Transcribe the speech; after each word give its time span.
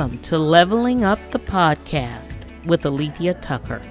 Welcome 0.00 0.18
to 0.20 0.38
Leveling 0.38 1.04
Up 1.04 1.18
the 1.30 1.38
Podcast 1.38 2.38
with 2.64 2.86
Alethea 2.86 3.34
Tucker. 3.34 3.82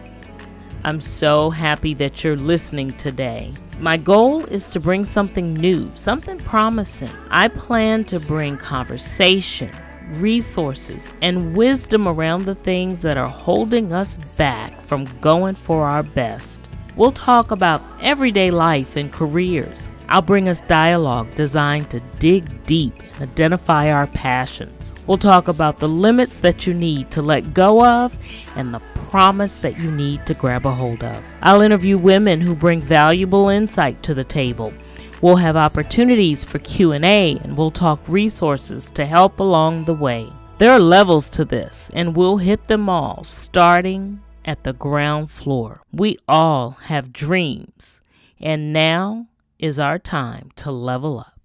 I'm 0.84 1.02
so 1.02 1.52
happy 1.52 1.94
that 1.94 2.24
you're 2.24 2.36
listening 2.36 2.90
today. 2.98 3.54
My 3.80 3.96
goal 3.96 4.44
is 4.46 4.72
to 4.72 4.80
bring 4.80 5.06
something 5.06 5.54
new, 5.54 5.92
something 5.94 6.40
promising. 6.40 7.12
I 7.30 7.50
plan 7.50 8.06
to 8.06 8.20
bring 8.20 8.58
conversation, 8.58 9.70
resources, 10.14 11.12
and 11.22 11.56
wisdom 11.56 12.08
around 12.08 12.46
the 12.46 12.56
things 12.56 13.04
that 13.04 13.18
are 13.18 13.30
holding 13.30 13.94
us 13.94 14.18
back 14.36 14.82
from 14.82 15.06
going 15.22 15.54
for 15.54 15.86
our 15.86 16.02
best. 16.02 16.68
We'll 16.96 17.12
talk 17.12 17.52
about 17.52 17.84
everyday 18.02 18.50
life 18.50 18.96
and 18.96 19.14
careers. 19.14 19.88
I'll 20.10 20.24
bring 20.24 20.50
us 20.50 20.62
dialogue 20.62 21.36
designed 21.36 21.92
to 21.92 22.00
dig 22.18 22.66
deep 22.66 22.96
and 23.20 23.30
identify 23.30 23.92
our 23.92 24.08
passions. 24.08 24.96
We'll 25.06 25.20
talk 25.20 25.48
about 25.48 25.80
the 25.80 25.88
limits 25.88 26.40
that 26.40 26.66
you 26.66 26.74
need 26.74 27.12
to 27.12 27.22
let 27.22 27.54
go 27.54 27.86
of 27.86 28.18
and 28.56 28.74
the 28.74 28.80
promise 28.96 29.60
that 29.60 29.80
you 29.80 29.92
need 29.92 30.26
to 30.26 30.34
grab 30.34 30.66
a 30.66 30.72
hold 30.72 31.04
of. 31.04 31.24
I'll 31.44 31.62
interview 31.62 32.00
women 32.00 32.42
who 32.42 32.56
bring 32.56 32.82
valuable 32.82 33.50
insight 33.50 34.02
to 34.02 34.16
the 34.16 34.24
table. 34.24 34.74
We'll 35.22 35.36
have 35.36 35.56
opportunities 35.56 36.44
for 36.44 36.58
Q&A 36.58 37.38
and 37.44 37.56
we'll 37.56 37.70
talk 37.70 38.00
resources 38.08 38.90
to 38.92 39.06
help 39.06 39.40
along 39.40 39.86
the 39.86 39.94
way. 39.94 40.28
There 40.58 40.72
are 40.72 40.80
levels 40.80 41.30
to 41.32 41.46
this 41.46 41.92
and 41.94 42.16
we'll 42.16 42.38
hit 42.38 42.68
them 42.68 42.90
all 42.90 43.24
starting 43.24 44.22
at 44.44 44.64
the 44.64 44.74
ground 44.74 45.30
floor. 45.30 45.82
We 45.94 46.16
all 46.28 46.72
have 46.84 47.14
dreams 47.14 48.02
and 48.40 48.74
now 48.74 49.28
is 49.60 49.78
our 49.78 50.00
time 50.00 50.50
to 50.56 50.72
level 50.72 51.20
up. 51.20 51.36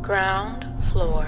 Ground 0.00 0.64
floor. 0.92 1.26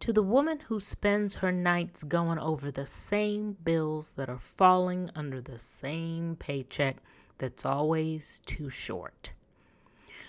To 0.00 0.12
the 0.12 0.22
woman 0.22 0.60
who 0.60 0.80
spends 0.80 1.36
her 1.36 1.52
nights 1.52 2.02
going 2.02 2.38
over 2.40 2.72
the 2.72 2.86
same 2.86 3.56
bills 3.64 4.12
that 4.12 4.28
are 4.28 4.38
falling 4.38 5.10
under 5.14 5.40
the 5.40 5.58
same 5.60 6.34
paycheck 6.36 6.96
that's 7.38 7.64
always 7.64 8.40
too 8.46 8.68
short. 8.68 9.32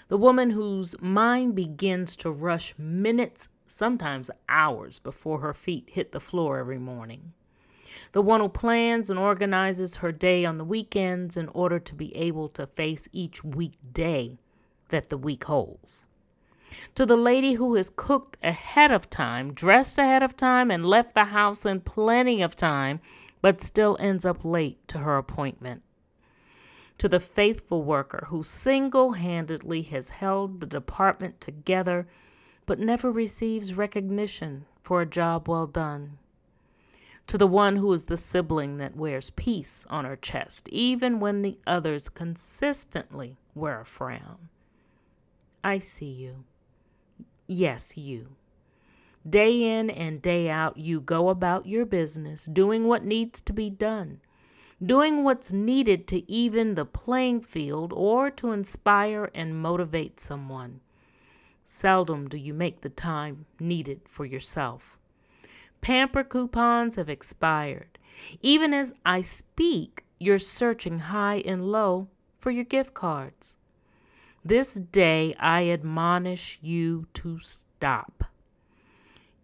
The 0.07 0.17
woman 0.17 0.49
whose 0.51 0.99
mind 1.01 1.55
begins 1.55 2.15
to 2.17 2.31
rush 2.31 2.73
minutes, 2.77 3.49
sometimes 3.65 4.31
hours, 4.47 4.99
before 4.99 5.39
her 5.39 5.53
feet 5.53 5.89
hit 5.91 6.11
the 6.11 6.19
floor 6.19 6.59
every 6.59 6.79
morning 6.79 7.33
the 8.11 8.21
one 8.21 8.41
who 8.41 8.49
plans 8.49 9.09
and 9.09 9.19
organizes 9.19 9.95
her 9.95 10.11
day 10.11 10.45
on 10.45 10.57
the 10.57 10.63
weekends 10.63 11.37
in 11.37 11.47
order 11.49 11.79
to 11.79 11.95
be 11.95 12.15
able 12.15 12.47
to 12.49 12.67
face 12.67 13.09
each 13.11 13.43
weekday 13.43 14.37
that 14.89 15.09
the 15.09 15.17
week 15.17 15.43
holds. 15.45 16.03
To 16.95 17.05
the 17.05 17.17
lady 17.17 17.53
who 17.53 17.75
has 17.75 17.89
cooked 17.89 18.37
ahead 18.43 18.91
of 18.91 19.09
time, 19.09 19.53
dressed 19.53 19.97
ahead 19.97 20.23
of 20.23 20.37
time, 20.37 20.69
and 20.69 20.85
left 20.85 21.15
the 21.15 21.25
house 21.25 21.65
in 21.65 21.81
plenty 21.81 22.41
of 22.41 22.55
time, 22.55 22.99
but 23.41 23.61
still 23.61 23.97
ends 23.99 24.25
up 24.25 24.43
late 24.43 24.85
to 24.89 24.99
her 24.99 25.17
appointment. 25.17 25.81
To 26.99 27.09
the 27.09 27.19
faithful 27.19 27.83
worker 27.83 28.27
who 28.29 28.43
single 28.43 29.13
handedly 29.13 29.83
has 29.83 30.09
held 30.09 30.59
the 30.59 30.65
department 30.65 31.39
together 31.39 32.07
but 32.65 32.79
never 32.79 33.11
receives 33.11 33.73
recognition 33.73 34.65
for 34.81 35.01
a 35.01 35.05
job 35.05 35.47
well 35.47 35.67
done 35.67 36.17
to 37.27 37.37
the 37.37 37.47
one 37.47 37.75
who 37.75 37.91
is 37.91 38.05
the 38.05 38.15
sibling 38.17 38.77
that 38.77 38.95
wears 38.95 39.31
peace 39.31 39.85
on 39.89 40.05
her 40.05 40.15
chest, 40.15 40.69
even 40.69 41.19
when 41.19 41.41
the 41.41 41.57
others 41.67 42.07
consistently 42.07 43.35
wear 43.53 43.81
a 43.81 43.85
frown. 43.85 44.47
I 45.61 45.79
see 45.79 46.09
you. 46.09 46.45
Yes, 47.45 47.97
you. 47.97 48.29
Day 49.29 49.77
in 49.77 49.89
and 49.89 50.21
day 50.21 50.49
out, 50.49 50.77
you 50.77 51.01
go 51.01 51.27
about 51.27 51.65
your 51.65 51.85
business, 51.85 52.45
doing 52.45 52.87
what 52.87 53.03
needs 53.03 53.41
to 53.41 53.51
be 53.51 53.69
done, 53.69 54.21
doing 54.85 55.23
what's 55.23 55.51
needed 55.51 56.07
to 56.07 56.31
even 56.31 56.75
the 56.75 56.85
playing 56.85 57.41
field 57.41 57.91
or 57.93 58.29
to 58.29 58.51
inspire 58.51 59.31
and 59.33 59.59
motivate 59.59 60.19
someone. 60.19 60.79
Seldom 61.63 62.29
do 62.29 62.37
you 62.37 62.53
make 62.53 62.81
the 62.81 62.89
time 62.89 63.45
needed 63.59 64.01
for 64.05 64.25
yourself. 64.25 64.97
Pamper 65.81 66.23
coupons 66.23 66.95
have 66.95 67.09
expired. 67.09 67.97
Even 68.41 68.73
as 68.73 68.93
I 69.05 69.21
speak, 69.21 70.03
you're 70.19 70.39
searching 70.39 70.99
high 70.99 71.41
and 71.45 71.71
low 71.71 72.07
for 72.37 72.51
your 72.51 72.63
gift 72.63 72.93
cards. 72.93 73.57
This 74.45 74.75
day 74.75 75.35
I 75.39 75.69
admonish 75.69 76.59
you 76.61 77.07
to 77.15 77.39
stop. 77.39 78.23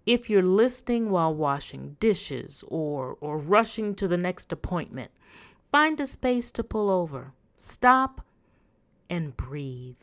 If 0.06 0.30
you're 0.30 0.44
listening 0.44 1.10
while 1.10 1.34
washing 1.34 1.98
dishes 2.00 2.64
or, 2.68 3.18
or 3.20 3.38
rushing 3.38 3.96
to 3.96 4.08
the 4.08 4.18
next 4.18 4.52
appointment, 4.52 5.12
find 5.74 6.00
a 6.00 6.06
space 6.06 6.52
to 6.52 6.64
pull 6.64 6.88
over, 6.88 7.34
stop, 7.58 8.22
and 9.10 9.36
breathe. 9.36 9.98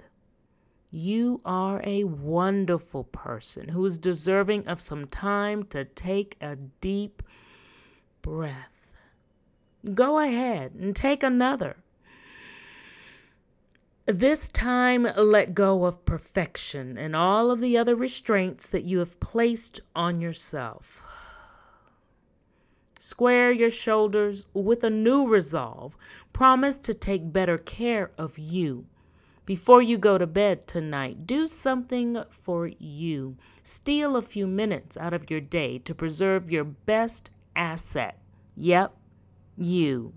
You 0.91 1.41
are 1.45 1.81
a 1.85 2.03
wonderful 2.03 3.05
person 3.05 3.69
who 3.69 3.85
is 3.85 3.97
deserving 3.97 4.67
of 4.67 4.81
some 4.81 5.07
time 5.07 5.63
to 5.67 5.85
take 5.85 6.37
a 6.41 6.57
deep 6.57 7.23
breath. 8.21 8.97
Go 9.95 10.19
ahead 10.19 10.73
and 10.75 10.97
take 10.97 11.23
another. 11.23 11.77
This 14.07 14.49
time, 14.49 15.07
let 15.17 15.55
go 15.55 15.85
of 15.85 16.05
perfection 16.05 16.99
and 16.99 17.15
all 17.15 17.53
of 17.53 17.61
the 17.61 17.79
other 17.79 17.95
restraints 17.95 18.69
that 18.71 18.83
you 18.83 18.99
have 18.99 19.21
placed 19.21 19.79
on 19.95 20.21
yourself. 20.21 21.05
Square 23.03 23.53
your 23.53 23.71
shoulders 23.71 24.47
with 24.55 24.85
a 24.85 24.91
new 24.91 25.27
resolve. 25.27 25.97
Promise 26.33 26.77
to 26.79 26.95
take 26.95 27.33
better 27.33 27.59
care 27.59 28.11
of 28.17 28.39
you 28.39 28.87
before 29.51 29.83
you 29.83 29.99
go 29.99 30.17
to 30.17 30.29
bed 30.29 30.69
tonight, 30.69 31.27
do 31.27 31.45
something 31.45 32.23
for 32.31 32.69
you. 32.79 33.37
Steal 33.65 34.15
a 34.15 34.23
few 34.23 34.47
minutes 34.47 34.97
out 34.97 35.13
of 35.13 35.29
your 35.29 35.41
day 35.41 35.79
to 35.79 35.93
preserve 35.93 36.53
your 36.53 36.63
best 36.63 37.31
asset. 37.57 38.17
Yep, 38.57 38.95
you. 39.57 40.13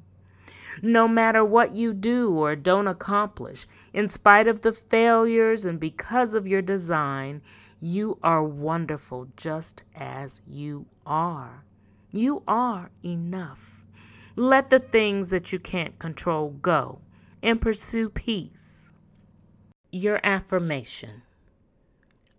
No 0.83 1.07
matter 1.07 1.43
what 1.43 1.71
you 1.71 1.95
do 1.95 2.31
or 2.37 2.55
don't 2.55 2.85
accomplish, 2.87 3.65
in 3.91 4.07
spite 4.07 4.47
of 4.47 4.61
the 4.61 4.71
failures 4.71 5.65
and 5.65 5.79
because 5.79 6.35
of 6.35 6.45
your 6.45 6.61
design, 6.61 7.41
you 7.81 8.19
are 8.21 8.43
wonderful 8.43 9.29
just 9.35 9.81
as 9.95 10.41
you 10.45 10.85
are. 11.07 11.63
You 12.13 12.43
are 12.47 12.91
enough. 13.03 13.85
Let 14.37 14.69
the 14.69 14.79
things 14.79 15.31
that 15.31 15.51
you 15.51 15.59
can't 15.59 15.99
control 15.99 16.51
go 16.61 17.01
and 17.41 17.59
pursue 17.59 18.07
peace 18.07 18.91
your 19.91 20.19
affirmation 20.23 21.21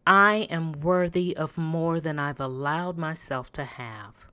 I 0.07 0.47
am 0.51 0.73
worthy 0.73 1.35
of 1.37 1.57
more 1.57 1.99
than 1.99 2.19
I've 2.19 2.41
allowed 2.41 2.99
myself 2.99 3.51
to 3.53 3.65
have. 3.65 4.29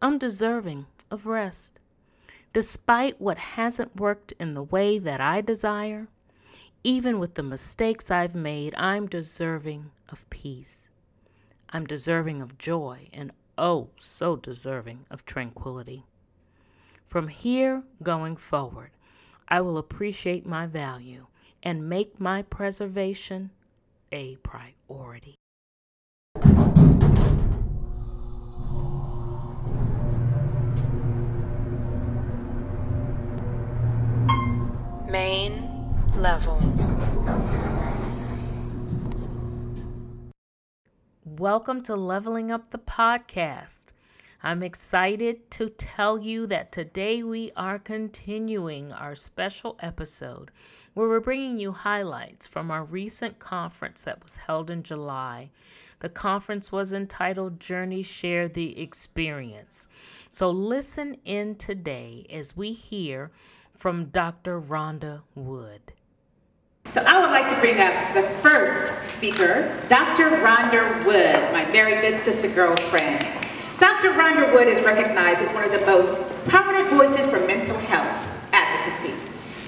I'm 0.00 0.18
deserving 0.18 0.86
of 1.10 1.26
rest. 1.26 1.80
Despite 2.52 3.20
what 3.20 3.38
hasn't 3.38 3.96
worked 3.96 4.32
in 4.38 4.54
the 4.54 4.62
way 4.62 4.98
that 4.98 5.20
I 5.20 5.40
desire, 5.40 6.06
even 6.84 7.18
with 7.18 7.34
the 7.34 7.42
mistakes 7.42 8.10
I've 8.10 8.36
made, 8.36 8.72
I'm 8.76 9.08
deserving 9.08 9.90
of 10.10 10.28
peace. 10.30 10.90
I'm 11.70 11.86
deserving 11.86 12.40
of 12.40 12.56
joy 12.56 13.08
and 13.12 13.32
oh, 13.58 13.88
so 13.98 14.36
deserving 14.36 15.06
of 15.10 15.24
tranquility. 15.24 16.04
From 17.06 17.28
here 17.28 17.82
going 18.02 18.36
forward, 18.36 18.90
I 19.48 19.60
will 19.60 19.78
appreciate 19.78 20.46
my 20.46 20.66
value 20.66 21.26
and 21.62 21.88
make 21.88 22.18
my 22.18 22.42
preservation 22.42 23.50
a 24.12 24.36
priority. 24.36 25.34
Main 35.08 35.70
level. 36.16 37.63
Welcome 41.26 41.80
to 41.84 41.96
Leveling 41.96 42.52
Up 42.52 42.70
the 42.70 42.78
Podcast. 42.78 43.86
I'm 44.42 44.62
excited 44.62 45.50
to 45.52 45.70
tell 45.70 46.18
you 46.18 46.46
that 46.48 46.70
today 46.70 47.22
we 47.22 47.50
are 47.56 47.78
continuing 47.78 48.92
our 48.92 49.14
special 49.14 49.78
episode 49.80 50.50
where 50.92 51.08
we're 51.08 51.20
bringing 51.20 51.58
you 51.58 51.72
highlights 51.72 52.46
from 52.46 52.70
our 52.70 52.84
recent 52.84 53.38
conference 53.38 54.02
that 54.02 54.22
was 54.22 54.36
held 54.36 54.70
in 54.70 54.82
July, 54.82 55.50
The 56.00 56.10
conference 56.10 56.70
was 56.70 56.92
entitled 56.92 57.58
Journey 57.58 58.02
Share 58.02 58.46
the 58.46 58.78
Experience. 58.78 59.88
So 60.28 60.50
listen 60.50 61.16
in 61.24 61.54
today 61.54 62.26
as 62.28 62.54
we 62.54 62.72
hear 62.72 63.30
from 63.74 64.10
Dr. 64.10 64.60
Rhonda 64.60 65.22
Wood. 65.34 65.94
So 66.92 67.00
I 67.00 67.20
would 67.20 67.30
like 67.30 67.48
to 67.48 67.60
bring 67.60 67.80
up 67.80 68.14
the 68.14 68.22
first 68.40 68.92
speaker, 69.16 69.76
Dr. 69.88 70.30
Rhonda 70.30 71.04
Wood, 71.04 71.52
my 71.52 71.64
very 71.72 72.00
good 72.00 72.22
sister 72.22 72.48
girlfriend. 72.48 73.26
Dr. 73.80 74.10
Rhonda 74.10 74.52
Wood 74.52 74.68
is 74.68 74.84
recognized 74.84 75.40
as 75.40 75.52
one 75.54 75.64
of 75.64 75.72
the 75.72 75.84
most 75.86 76.20
prominent 76.46 76.90
voices 76.90 77.28
for 77.30 77.40
mental 77.46 77.76
health 77.78 78.30
advocacy. 78.52 79.12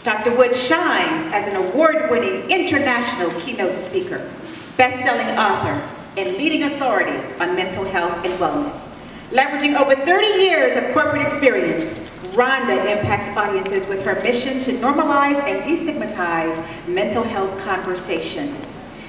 Dr. 0.05 0.37
Wood 0.37 0.55
shines 0.55 1.33
as 1.35 1.49
an 1.53 1.57
award-winning 1.57 2.49
international 2.49 3.33
keynote 3.41 3.79
speaker, 3.81 4.31
best-selling 4.77 5.37
author, 5.37 5.83
and 6.17 6.37
leading 6.37 6.63
authority 6.63 7.17
on 7.41 7.57
mental 7.57 7.85
health 7.85 8.25
and 8.25 8.35
wellness. 8.35 8.89
Leveraging 9.31 9.75
over 9.75 9.97
30 9.97 10.27
years 10.41 10.77
of 10.77 10.95
corporate 10.95 11.27
experience, 11.27 12.06
Rhonda 12.35 12.77
impacts 12.91 13.37
audiences 13.37 13.87
with 13.89 14.03
her 14.05 14.21
mission 14.23 14.63
to 14.65 14.73
normalize 14.73 15.37
and 15.45 15.63
destigmatize 15.63 16.89
mental 16.89 17.23
health 17.23 17.59
conversations. 17.61 18.57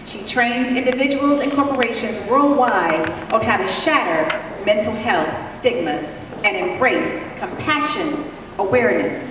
She 0.06 0.26
trains 0.26 0.76
individuals 0.78 1.42
and 1.42 1.52
corporations 1.52 2.18
worldwide 2.30 3.10
on 3.34 3.42
how 3.42 3.58
to 3.58 3.68
shatter 3.68 4.26
mental 4.66 4.94
health 4.94 5.60
stigmas 5.60 6.06
and 6.44 6.56
embrace 6.56 7.24
compassion, 7.40 8.32
awareness, 8.60 9.24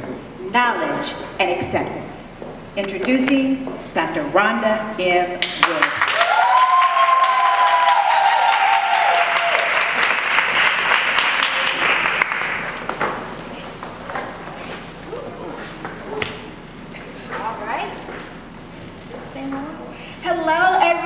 knowledge, 0.52 1.14
and 1.38 1.50
acceptance. 1.50 2.30
Introducing 2.76 3.64
Dr. 3.94 4.24
Rhonda 4.30 4.98
M. 5.00 5.40
Wood. 5.68 6.06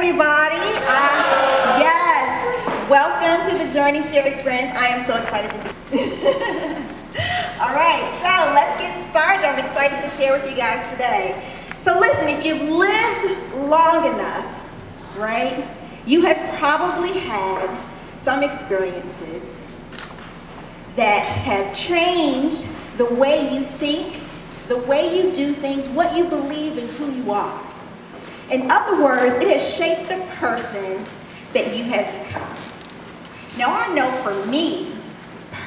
everybody. 0.00 0.56
Uh, 0.56 1.76
yes, 1.78 2.88
welcome 2.88 3.46
to 3.50 3.62
the 3.62 3.70
Journey 3.70 4.02
Share 4.02 4.26
Experience. 4.26 4.72
I 4.72 4.86
am 4.86 5.04
so 5.04 5.19
excited 5.30 5.52
to 5.52 5.92
be 5.92 5.98
All 7.60 7.74
right, 7.74 8.02
so 8.20 8.52
let's 8.52 8.80
get 8.80 9.10
started. 9.10 9.46
I'm 9.46 9.64
excited 9.64 10.02
to 10.02 10.16
share 10.16 10.32
with 10.32 10.50
you 10.50 10.56
guys 10.56 10.90
today. 10.90 11.54
So 11.82 11.98
listen, 12.00 12.28
if 12.28 12.44
you've 12.44 12.62
lived 12.62 13.54
long 13.68 14.12
enough, 14.12 14.44
right, 15.16 15.64
you 16.04 16.22
have 16.22 16.58
probably 16.58 17.12
had 17.12 17.68
some 18.18 18.42
experiences 18.42 19.48
that 20.96 21.24
have 21.24 21.76
changed 21.76 22.66
the 22.96 23.04
way 23.04 23.54
you 23.54 23.64
think, 23.64 24.16
the 24.66 24.78
way 24.78 25.16
you 25.16 25.32
do 25.32 25.54
things, 25.54 25.86
what 25.88 26.16
you 26.16 26.24
believe, 26.24 26.76
and 26.76 26.90
who 26.90 27.12
you 27.12 27.30
are. 27.30 27.62
In 28.50 28.68
other 28.68 29.00
words, 29.00 29.36
it 29.36 29.48
has 29.48 29.74
shaped 29.74 30.08
the 30.08 30.20
person 30.36 31.04
that 31.52 31.76
you 31.76 31.84
have 31.84 32.26
become. 32.26 32.56
Now, 33.56 33.72
I 33.72 33.94
know 33.94 34.10
for 34.22 34.46
me, 34.46 34.96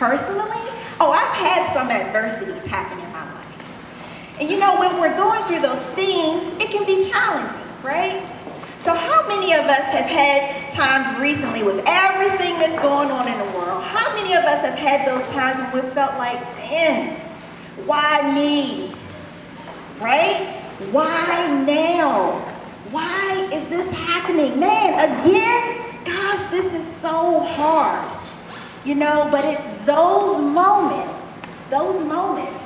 personally, 0.03 0.59
oh, 1.00 1.15
I've 1.15 1.31
had 1.31 1.71
some 1.71 1.89
adversities 1.89 2.65
happen 2.65 3.00
in 3.00 3.09
my 3.13 3.23
life. 3.23 4.38
And 4.38 4.50
you 4.50 4.59
know, 4.59 4.77
when 4.77 5.00
we're 5.00 5.15
going 5.15 5.41
through 5.45 5.61
those 5.61 5.81
things, 5.95 6.44
it 6.61 6.71
can 6.71 6.85
be 6.85 7.09
challenging, 7.09 7.57
right? 7.81 8.21
So 8.81 8.94
how 8.94 9.25
many 9.29 9.53
of 9.53 9.63
us 9.63 9.85
have 9.95 10.03
had 10.03 10.73
times 10.73 11.07
recently 11.21 11.63
with 11.63 11.81
everything 11.88 12.59
that's 12.59 12.81
going 12.81 13.11
on 13.11 13.29
in 13.29 13.38
the 13.38 13.57
world, 13.57 13.81
how 13.81 14.13
many 14.15 14.33
of 14.33 14.44
us 14.44 14.61
have 14.65 14.77
had 14.77 15.07
those 15.07 15.25
times 15.31 15.59
when 15.71 15.85
we 15.85 15.89
felt 15.91 16.17
like, 16.17 16.41
man, 16.57 17.17
why 17.85 18.29
me? 18.35 18.94
Right? 20.01 20.61
Why 20.91 21.63
now? 21.65 22.39
Why 22.91 23.50
is 23.53 23.69
this 23.69 23.89
happening? 23.94 24.59
Man, 24.59 24.95
again? 25.00 26.03
Gosh, 26.03 26.41
this 26.51 26.73
is 26.73 26.85
so 26.85 27.39
hard. 27.39 28.22
You 28.85 28.95
know, 28.95 29.27
but 29.31 29.45
it's 29.45 29.85
those 29.85 30.39
moments, 30.41 31.25
those 31.69 32.01
moments 32.01 32.63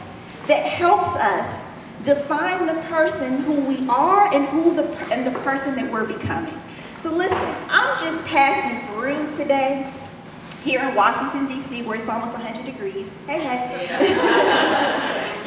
that 0.48 0.66
helps 0.66 1.16
us 1.16 1.64
define 2.04 2.66
the 2.66 2.82
person 2.84 3.42
who 3.44 3.54
we 3.54 3.88
are 3.88 4.34
and 4.34 4.48
who 4.48 4.74
the 4.76 4.88
and 5.12 5.28
the 5.28 5.40
person 5.40 5.76
that 5.76 5.92
we're 5.92 6.06
becoming. 6.06 6.54
So 7.02 7.12
listen, 7.12 7.56
I'm 7.70 7.98
just 8.00 8.26
passing 8.26 8.88
through 8.94 9.36
today 9.38 9.94
here 10.64 10.82
in 10.82 10.96
Washington, 10.96 11.48
D.C., 11.48 11.84
where 11.84 12.00
it's 12.00 12.10
almost 12.10 12.34
100 12.34 12.66
degrees. 12.66 13.10
Hey, 13.28 13.40
hey. 13.40 13.86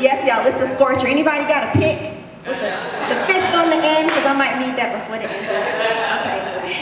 yes, 0.01 0.27
y'all, 0.27 0.47
it's 0.47 0.71
a 0.71 0.75
scorcher. 0.77 1.09
Anybody 1.09 1.45
got 1.47 1.75
a 1.75 1.79
pick? 1.79 2.21
with 2.47 2.59
the, 2.59 2.73
the 3.13 3.17
fist 3.27 3.53
on 3.55 3.69
the 3.69 3.77
end 3.77 4.09
because 4.09 4.25
I 4.25 4.33
might 4.33 4.59
need 4.59 4.77
that 4.77 4.97
before 5.01 5.19
the 5.19 5.29
end. 5.29 6.10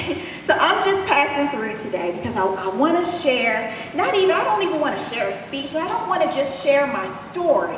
So 0.49 0.55
I'm 0.55 0.82
just 0.82 1.05
passing 1.05 1.50
through 1.58 1.76
today 1.76 2.16
because 2.16 2.34
I, 2.34 2.43
I 2.43 2.69
want 2.75 3.05
to 3.05 3.12
share, 3.20 3.76
not 3.94 4.14
even, 4.14 4.31
I 4.31 4.43
don't 4.44 4.62
even 4.62 4.81
want 4.81 4.99
to 4.99 5.10
share 5.10 5.28
a 5.28 5.43
speech. 5.43 5.75
I 5.75 5.87
don't 5.87 6.08
want 6.08 6.22
to 6.22 6.34
just 6.34 6.62
share 6.64 6.87
my 6.87 7.06
story. 7.31 7.76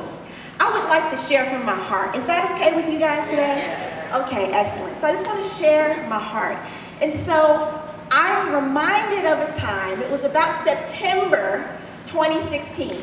I 0.61 0.73
would 0.73 0.89
like 0.89 1.11
to 1.11 1.17
share 1.17 1.47
from 1.47 1.67
my 1.67 1.75
heart. 1.75 2.15
Is 2.15 2.25
that 2.27 2.49
okay 2.53 2.77
with 2.77 2.93
you 2.93 3.01
guys 3.01 3.29
today? 3.29 3.75
Okay, 4.13 4.53
excellent. 4.53 5.01
So 5.01 5.09
I 5.09 5.13
just 5.15 5.27
want 5.27 5.43
to 5.43 5.51
share 5.51 6.07
my 6.09 6.21
heart. 6.21 6.59
And 7.01 7.13
so 7.13 7.83
I'm 8.13 8.55
reminded 8.55 9.25
of 9.25 9.49
a 9.49 9.53
time, 9.53 10.01
it 10.01 10.11
was 10.11 10.23
about 10.23 10.65
September 10.65 11.77
2016. 12.05 13.03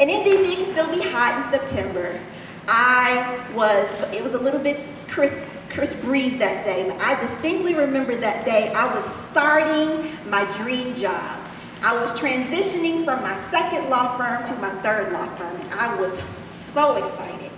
And 0.00 0.10
in 0.10 0.24
DC, 0.24 0.52
it 0.52 0.56
can 0.56 0.72
still 0.72 0.90
be 0.90 1.02
hot 1.10 1.44
in 1.44 1.50
September. 1.50 2.18
I 2.66 3.44
was, 3.54 3.90
it 4.12 4.22
was 4.22 4.32
a 4.32 4.38
little 4.38 4.60
bit 4.60 4.80
crisp 5.08 5.38
breeze 6.02 6.38
that 6.38 6.64
day, 6.64 6.88
but 6.88 7.00
I 7.00 7.20
distinctly 7.20 7.74
remember 7.74 8.14
that 8.16 8.44
day 8.44 8.72
I 8.72 8.94
was 8.94 9.04
starting 9.30 10.12
my 10.28 10.44
dream 10.58 10.94
job. 10.94 11.38
I 11.82 11.98
was 11.98 12.12
transitioning 12.12 13.04
from 13.04 13.22
my 13.22 13.36
second 13.50 13.90
law 13.90 14.16
firm 14.16 14.44
to 14.44 14.54
my 14.60 14.70
third 14.82 15.12
law 15.12 15.26
firm, 15.34 15.56
and 15.56 15.74
I 15.74 15.98
was 16.00 16.12
so 16.72 16.96
excited. 16.96 17.50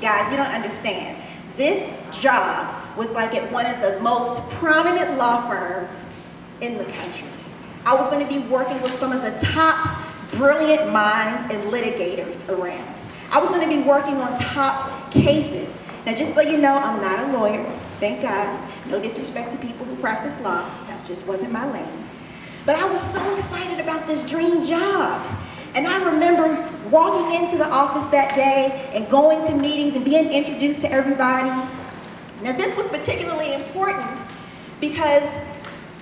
Guys, 0.00 0.30
you 0.30 0.36
don't 0.36 0.46
understand. 0.46 1.16
This 1.56 1.90
job 2.16 2.96
was 2.96 3.10
like 3.10 3.34
at 3.34 3.50
one 3.50 3.66
of 3.66 3.80
the 3.80 4.00
most 4.00 4.40
prominent 4.52 5.16
law 5.16 5.48
firms 5.48 5.92
in 6.60 6.76
the 6.76 6.84
country. 6.84 7.28
I 7.86 7.94
was 7.94 8.08
going 8.08 8.26
to 8.26 8.32
be 8.32 8.40
working 8.48 8.80
with 8.82 8.94
some 8.94 9.12
of 9.12 9.22
the 9.22 9.38
top 9.46 10.04
brilliant 10.32 10.92
minds 10.92 11.52
and 11.52 11.72
litigators 11.72 12.48
around. 12.48 12.96
I 13.30 13.38
was 13.38 13.48
going 13.48 13.62
to 13.62 13.68
be 13.68 13.82
working 13.82 14.16
on 14.16 14.38
top 14.38 15.10
cases. 15.10 15.68
Now, 16.06 16.14
just 16.14 16.34
so 16.34 16.40
you 16.40 16.56
know, 16.56 16.74
I'm 16.74 17.00
not 17.02 17.28
a 17.28 17.38
lawyer, 17.38 17.64
thank 17.98 18.22
God. 18.22 18.58
No 18.86 19.00
disrespect 19.00 19.52
to 19.52 19.58
people 19.58 19.84
who 19.84 19.94
practice 19.96 20.38
law. 20.40 20.62
That 20.86 21.06
just 21.06 21.26
wasn't 21.26 21.52
my 21.52 21.70
lane. 21.70 22.08
But 22.64 22.76
I 22.76 22.84
was 22.84 23.02
so 23.12 23.36
excited 23.36 23.80
about 23.80 24.06
this 24.06 24.22
dream 24.22 24.64
job. 24.64 25.26
And 25.74 25.86
I 25.86 26.02
remember 26.02 26.68
walking 26.88 27.34
into 27.34 27.58
the 27.58 27.68
office 27.68 28.10
that 28.12 28.34
day 28.34 28.90
and 28.94 29.08
going 29.10 29.46
to 29.46 29.54
meetings 29.54 29.94
and 29.94 30.04
being 30.04 30.30
introduced 30.30 30.80
to 30.80 30.90
everybody. 30.90 31.50
Now, 32.42 32.56
this 32.56 32.74
was 32.76 32.88
particularly 32.88 33.52
important 33.52 34.18
because 34.80 35.28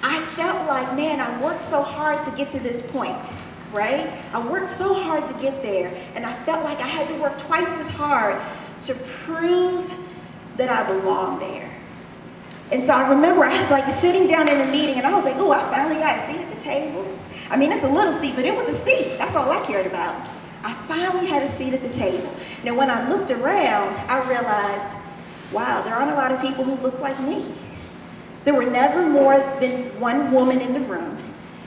I 0.02 0.24
felt 0.36 0.68
like, 0.68 0.94
man, 0.94 1.20
I 1.20 1.42
worked 1.42 1.62
so 1.62 1.82
hard 1.82 2.24
to 2.24 2.30
get 2.36 2.52
to 2.52 2.60
this 2.60 2.82
point 2.82 3.18
right? 3.72 4.10
I 4.32 4.46
worked 4.48 4.70
so 4.70 4.94
hard 4.94 5.28
to 5.28 5.34
get 5.42 5.62
there, 5.62 5.94
and 6.14 6.24
I 6.24 6.34
felt 6.44 6.64
like 6.64 6.80
I 6.80 6.86
had 6.86 7.06
to 7.08 7.14
work 7.16 7.36
twice 7.38 7.68
as 7.68 7.88
hard 7.90 8.40
to 8.82 8.94
prove 8.94 9.90
that 10.56 10.68
I 10.68 10.86
belong 10.86 11.38
there. 11.38 11.70
And 12.70 12.84
so 12.84 12.92
I 12.92 13.08
remember 13.08 13.44
I 13.44 13.60
was 13.60 13.70
like 13.70 13.92
sitting 14.00 14.26
down 14.26 14.48
in 14.48 14.60
a 14.60 14.70
meeting, 14.70 14.96
and 14.96 15.06
I 15.06 15.14
was 15.14 15.24
like, 15.24 15.36
oh, 15.36 15.52
I 15.52 15.60
finally 15.70 15.96
got 16.00 16.18
a 16.18 16.26
seat 16.30 16.40
at 16.40 16.54
the 16.54 16.62
table. 16.62 17.18
I 17.50 17.56
mean, 17.56 17.72
it's 17.72 17.84
a 17.84 17.88
little 17.88 18.12
seat, 18.20 18.34
but 18.36 18.44
it 18.44 18.54
was 18.54 18.68
a 18.68 18.84
seat. 18.84 19.16
That's 19.16 19.34
all 19.34 19.50
I 19.50 19.64
cared 19.64 19.86
about. 19.86 20.28
I 20.62 20.74
finally 20.86 21.26
had 21.26 21.42
a 21.42 21.56
seat 21.56 21.72
at 21.72 21.82
the 21.82 21.92
table. 21.94 22.30
Now, 22.64 22.74
when 22.74 22.90
I 22.90 23.08
looked 23.08 23.30
around, 23.30 23.94
I 24.10 24.28
realized, 24.28 24.96
wow, 25.52 25.80
there 25.82 25.94
aren't 25.94 26.10
a 26.10 26.14
lot 26.14 26.32
of 26.32 26.40
people 26.40 26.64
who 26.64 26.74
look 26.82 26.98
like 27.00 27.18
me. 27.20 27.54
There 28.44 28.54
were 28.54 28.68
never 28.68 29.06
more 29.06 29.38
than 29.60 29.98
one 30.00 30.32
woman 30.32 30.60
in 30.60 30.74
the 30.74 30.80
room 30.80 31.18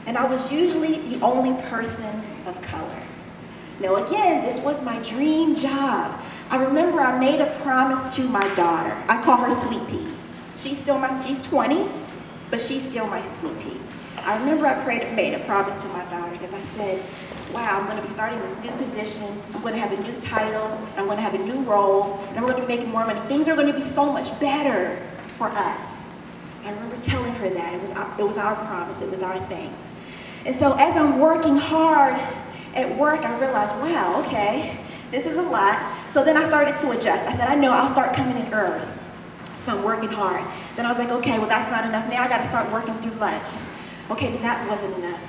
and 0.06 0.18
I 0.18 0.26
was 0.26 0.52
usually 0.52 0.98
the 1.10 1.24
only 1.24 1.62
person 1.64 2.24
of 2.46 2.60
color. 2.62 3.04
Now 3.80 3.96
again, 3.96 4.46
this 4.46 4.60
was 4.64 4.82
my 4.82 5.00
dream 5.00 5.56
job. 5.56 6.20
I 6.52 6.62
remember 6.62 7.00
I 7.00 7.18
made 7.18 7.40
a 7.40 7.58
promise 7.62 8.14
to 8.16 8.24
my 8.24 8.44
daughter. 8.56 8.92
I 9.08 9.24
call 9.24 9.38
her 9.38 9.52
Sweet 9.52 9.88
Pea. 9.88 10.06
She's 10.58 10.78
still 10.78 11.00
my, 11.00 11.18
she's 11.26 11.40
20, 11.40 11.90
but 12.50 12.60
she's 12.60 12.84
still 12.90 13.08
my 13.08 13.26
Sweet 13.26 13.58
Pea. 13.60 13.78
I 14.18 14.38
remember 14.38 14.68
I 14.68 14.84
prayed, 14.84 15.16
made 15.16 15.34
a 15.34 15.40
promise 15.46 15.82
to 15.82 15.88
my 15.88 16.04
daughter 16.10 16.30
because 16.34 16.54
I 16.54 16.60
said, 16.76 17.02
wow, 17.54 17.80
I'm 17.80 17.88
gonna 17.88 18.02
be 18.02 18.10
starting 18.10 18.38
this 18.40 18.58
new 18.66 18.72
position. 18.72 19.42
I'm 19.54 19.62
gonna 19.62 19.78
have 19.78 19.94
a 19.94 20.04
new 20.04 20.20
title. 20.20 20.78
I'm 20.98 21.08
gonna 21.08 21.22
have 21.22 21.36
a 21.36 21.38
new 21.38 21.62
role. 21.62 22.20
And 22.28 22.38
I'm 22.38 22.46
gonna 22.46 22.60
be 22.60 22.68
making 22.68 22.90
more 22.90 23.06
money. 23.06 23.22
Things 23.30 23.48
are 23.48 23.56
gonna 23.56 23.72
be 23.72 23.86
so 23.86 24.12
much 24.12 24.38
better 24.42 25.02
for 25.38 25.48
us. 25.48 26.04
I 26.66 26.72
remember 26.72 26.98
telling 26.98 27.32
her 27.36 27.50
that. 27.50 27.74
It 27.74 27.80
was, 27.80 27.92
it 27.92 28.24
was 28.28 28.38
our 28.38 28.56
promise, 28.56 29.00
it 29.00 29.10
was 29.10 29.24
our 29.24 29.40
thing. 29.48 29.74
And 30.46 30.54
so 30.54 30.74
as 30.74 30.98
I'm 30.98 31.18
working 31.18 31.56
hard 31.56 32.20
at 32.76 32.98
work, 32.98 33.22
I 33.22 33.40
realized, 33.40 33.74
wow, 33.76 34.22
okay, 34.26 34.78
this 35.12 35.26
is 35.26 35.38
a 35.38 35.42
lot. 35.42 36.00
So 36.12 36.26
then 36.26 36.36
I 36.36 36.46
started 36.48 36.76
to 36.76 36.92
adjust. 36.92 37.24
I 37.24 37.32
said, 37.32 37.48
I 37.48 37.56
know 37.56 37.72
I'll 37.72 37.92
start 37.92 38.14
coming 38.14 38.36
in 38.36 38.54
early. 38.54 38.86
So 39.64 39.78
I'm 39.78 39.84
working 39.84 40.10
hard. 40.10 40.44
Then 40.76 40.86
I 40.86 40.90
was 40.90 40.98
like, 40.98 41.10
okay, 41.10 41.40
well 41.40 41.48
that's 41.48 41.72
not 41.72 41.86
enough. 41.86 42.10
Now 42.10 42.24
I 42.24 42.28
gotta 42.28 42.48
start 42.48 42.70
working 42.72 42.94
through 43.00 43.18
lunch. 43.20 43.48
Okay, 44.10 44.32
then 44.32 44.42
that 44.42 44.68
wasn't 44.70 44.98
enough. 44.98 45.22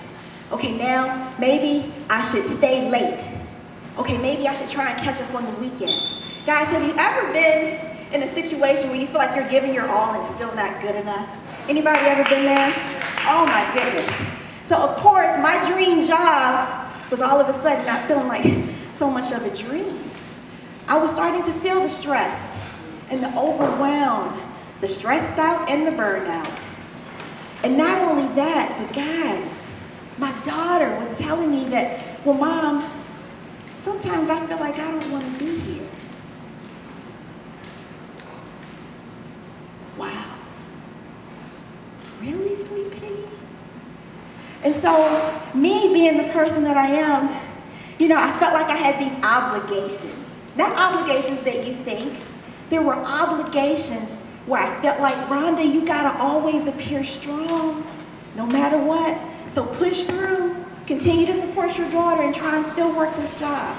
Okay, 0.51 0.77
now 0.77 1.33
maybe 1.39 1.93
I 2.11 2.29
should 2.29 2.47
stay 2.59 2.91
late. 2.91 3.25
Okay, 3.97 4.19
maybe 4.19 4.49
I 4.49 4.55
should 4.55 4.69
try 4.69 4.91
and 4.91 5.01
catch 5.03 5.21
up 5.21 5.35
on 5.35 5.45
the 5.45 5.61
weekend. 5.61 5.93
Guys, 6.47 6.67
have 6.69 6.83
you 6.83 6.95
ever 6.99 7.33
been 7.33 7.79
in 8.13 8.25
a 8.25 8.29
situation 8.29 8.89
where 8.89 8.99
you 8.99 9.07
feel 9.07 9.19
like 9.19 9.37
you're 9.37 9.49
giving 9.49 9.73
your 9.73 9.89
all 9.89 10.15
and 10.15 10.25
it's 10.25 10.35
still 10.35 10.55
not 10.57 10.81
good 10.83 10.97
enough? 10.97 11.29
Anybody 11.69 12.01
ever 12.01 12.25
been 12.29 12.45
there? 12.45 12.73
Oh 13.29 13.47
my 13.47 13.71
goodness. 13.73 14.11
So 14.65 14.77
of 14.77 14.97
course, 14.97 15.37
my 15.39 15.63
dream 15.71 16.05
job 16.05 16.91
was 17.09 17.21
all 17.21 17.39
of 17.39 17.49
a 17.49 17.55
sudden 17.61 17.87
not 17.87 18.09
feeling 18.09 18.27
like 18.27 18.45
so 18.97 19.09
much 19.09 19.33
of 19.33 19.45
a 19.45 19.57
dream. 19.57 20.11
I 20.89 20.99
was 20.99 21.11
starting 21.11 21.43
to 21.45 21.61
feel 21.61 21.81
the 21.81 21.89
stress 21.89 22.57
and 23.11 23.23
the 23.23 23.39
overwhelm, 23.39 24.41
the 24.81 24.89
stressed 24.89 25.39
out 25.39 25.69
and 25.69 25.87
the 25.87 25.91
burnout. 25.91 26.59
And 27.63 27.77
not 27.77 27.99
only 28.03 28.35
that, 28.35 28.77
but 28.79 28.95
guys, 28.95 29.53
my 30.19 30.33
daughter 30.45 30.91
was 30.97 31.17
telling 31.19 31.51
me 31.51 31.69
that, 31.69 32.05
well, 32.25 32.37
mom, 32.37 32.85
sometimes 33.79 34.29
I 34.31 34.45
feel 34.47 34.59
like 34.59 34.75
I 34.79 34.91
don't 34.91 35.13
want 35.13 35.25
to 35.25 35.45
be 35.45 35.59
here. 35.59 35.89
Wow. 39.97 40.35
Really, 42.21 42.57
sweet 42.57 42.91
pea? 42.93 43.25
And 44.65 44.75
so, 44.77 45.41
me 45.55 45.93
being 45.93 46.17
the 46.17 46.33
person 46.33 46.65
that 46.65 46.77
I 46.77 46.89
am, 46.89 47.41
you 47.99 48.09
know, 48.09 48.17
I 48.17 48.37
felt 48.39 48.55
like 48.55 48.69
I 48.69 48.77
had 48.77 48.99
these 48.99 49.17
obligations. 49.25 50.22
Not 50.57 50.73
obligations 50.77 51.41
that 51.41 51.67
you 51.67 51.75
think. 51.75 52.13
There 52.71 52.83
were 52.83 52.95
obligations 52.95 54.15
where 54.47 54.63
I 54.63 54.81
felt 54.83 55.01
like, 55.01 55.15
Rhonda, 55.29 55.65
you 55.65 55.85
gotta 55.85 56.19
always 56.19 56.67
appear 56.67 57.05
strong, 57.05 57.87
no 58.37 58.47
matter 58.47 58.79
what. 58.79 59.19
So 59.49 59.65
push 59.65 60.03
through, 60.05 60.57
continue 60.87 61.27
to 61.27 61.41
support 61.41 61.77
your 61.79 61.89
daughter 61.91 62.23
and 62.23 62.35
try 62.35 62.57
and 62.57 62.67
still 62.67 62.95
work 62.95 63.15
this 63.17 63.39
job. 63.39 63.77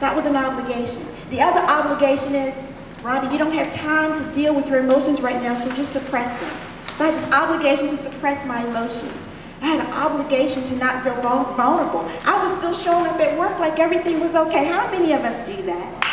That 0.00 0.14
was 0.14 0.26
an 0.26 0.36
obligation. 0.36 1.06
The 1.30 1.40
other 1.40 1.60
obligation 1.60 2.34
is, 2.34 2.54
Rhonda, 3.02 3.30
you 3.30 3.38
don't 3.38 3.52
have 3.52 3.74
time 3.74 4.18
to 4.18 4.34
deal 4.34 4.54
with 4.54 4.68
your 4.68 4.80
emotions 4.80 5.20
right 5.20 5.40
now, 5.42 5.56
so 5.56 5.70
just 5.72 5.92
suppress 5.92 6.28
them. 6.40 6.56
So 6.96 7.04
I 7.04 7.10
had 7.10 7.22
this 7.22 7.32
obligation 7.32 7.88
to 7.88 7.96
suppress 7.96 8.44
my 8.46 8.64
emotions. 8.64 9.14
I 9.60 9.66
had 9.66 9.80
an 9.80 9.92
obligation 9.92 10.64
to 10.64 10.76
not 10.76 11.02
feel 11.02 11.14
vulnerable. 11.22 12.10
I 12.24 12.42
was 12.42 12.56
still 12.58 12.74
showing 12.74 13.06
up 13.06 13.18
at 13.20 13.38
work 13.38 13.58
like 13.58 13.78
everything 13.78 14.20
was 14.20 14.34
okay. 14.34 14.66
How 14.66 14.90
many 14.90 15.12
of 15.12 15.24
us 15.24 15.46
do 15.46 15.62
that? 15.62 16.05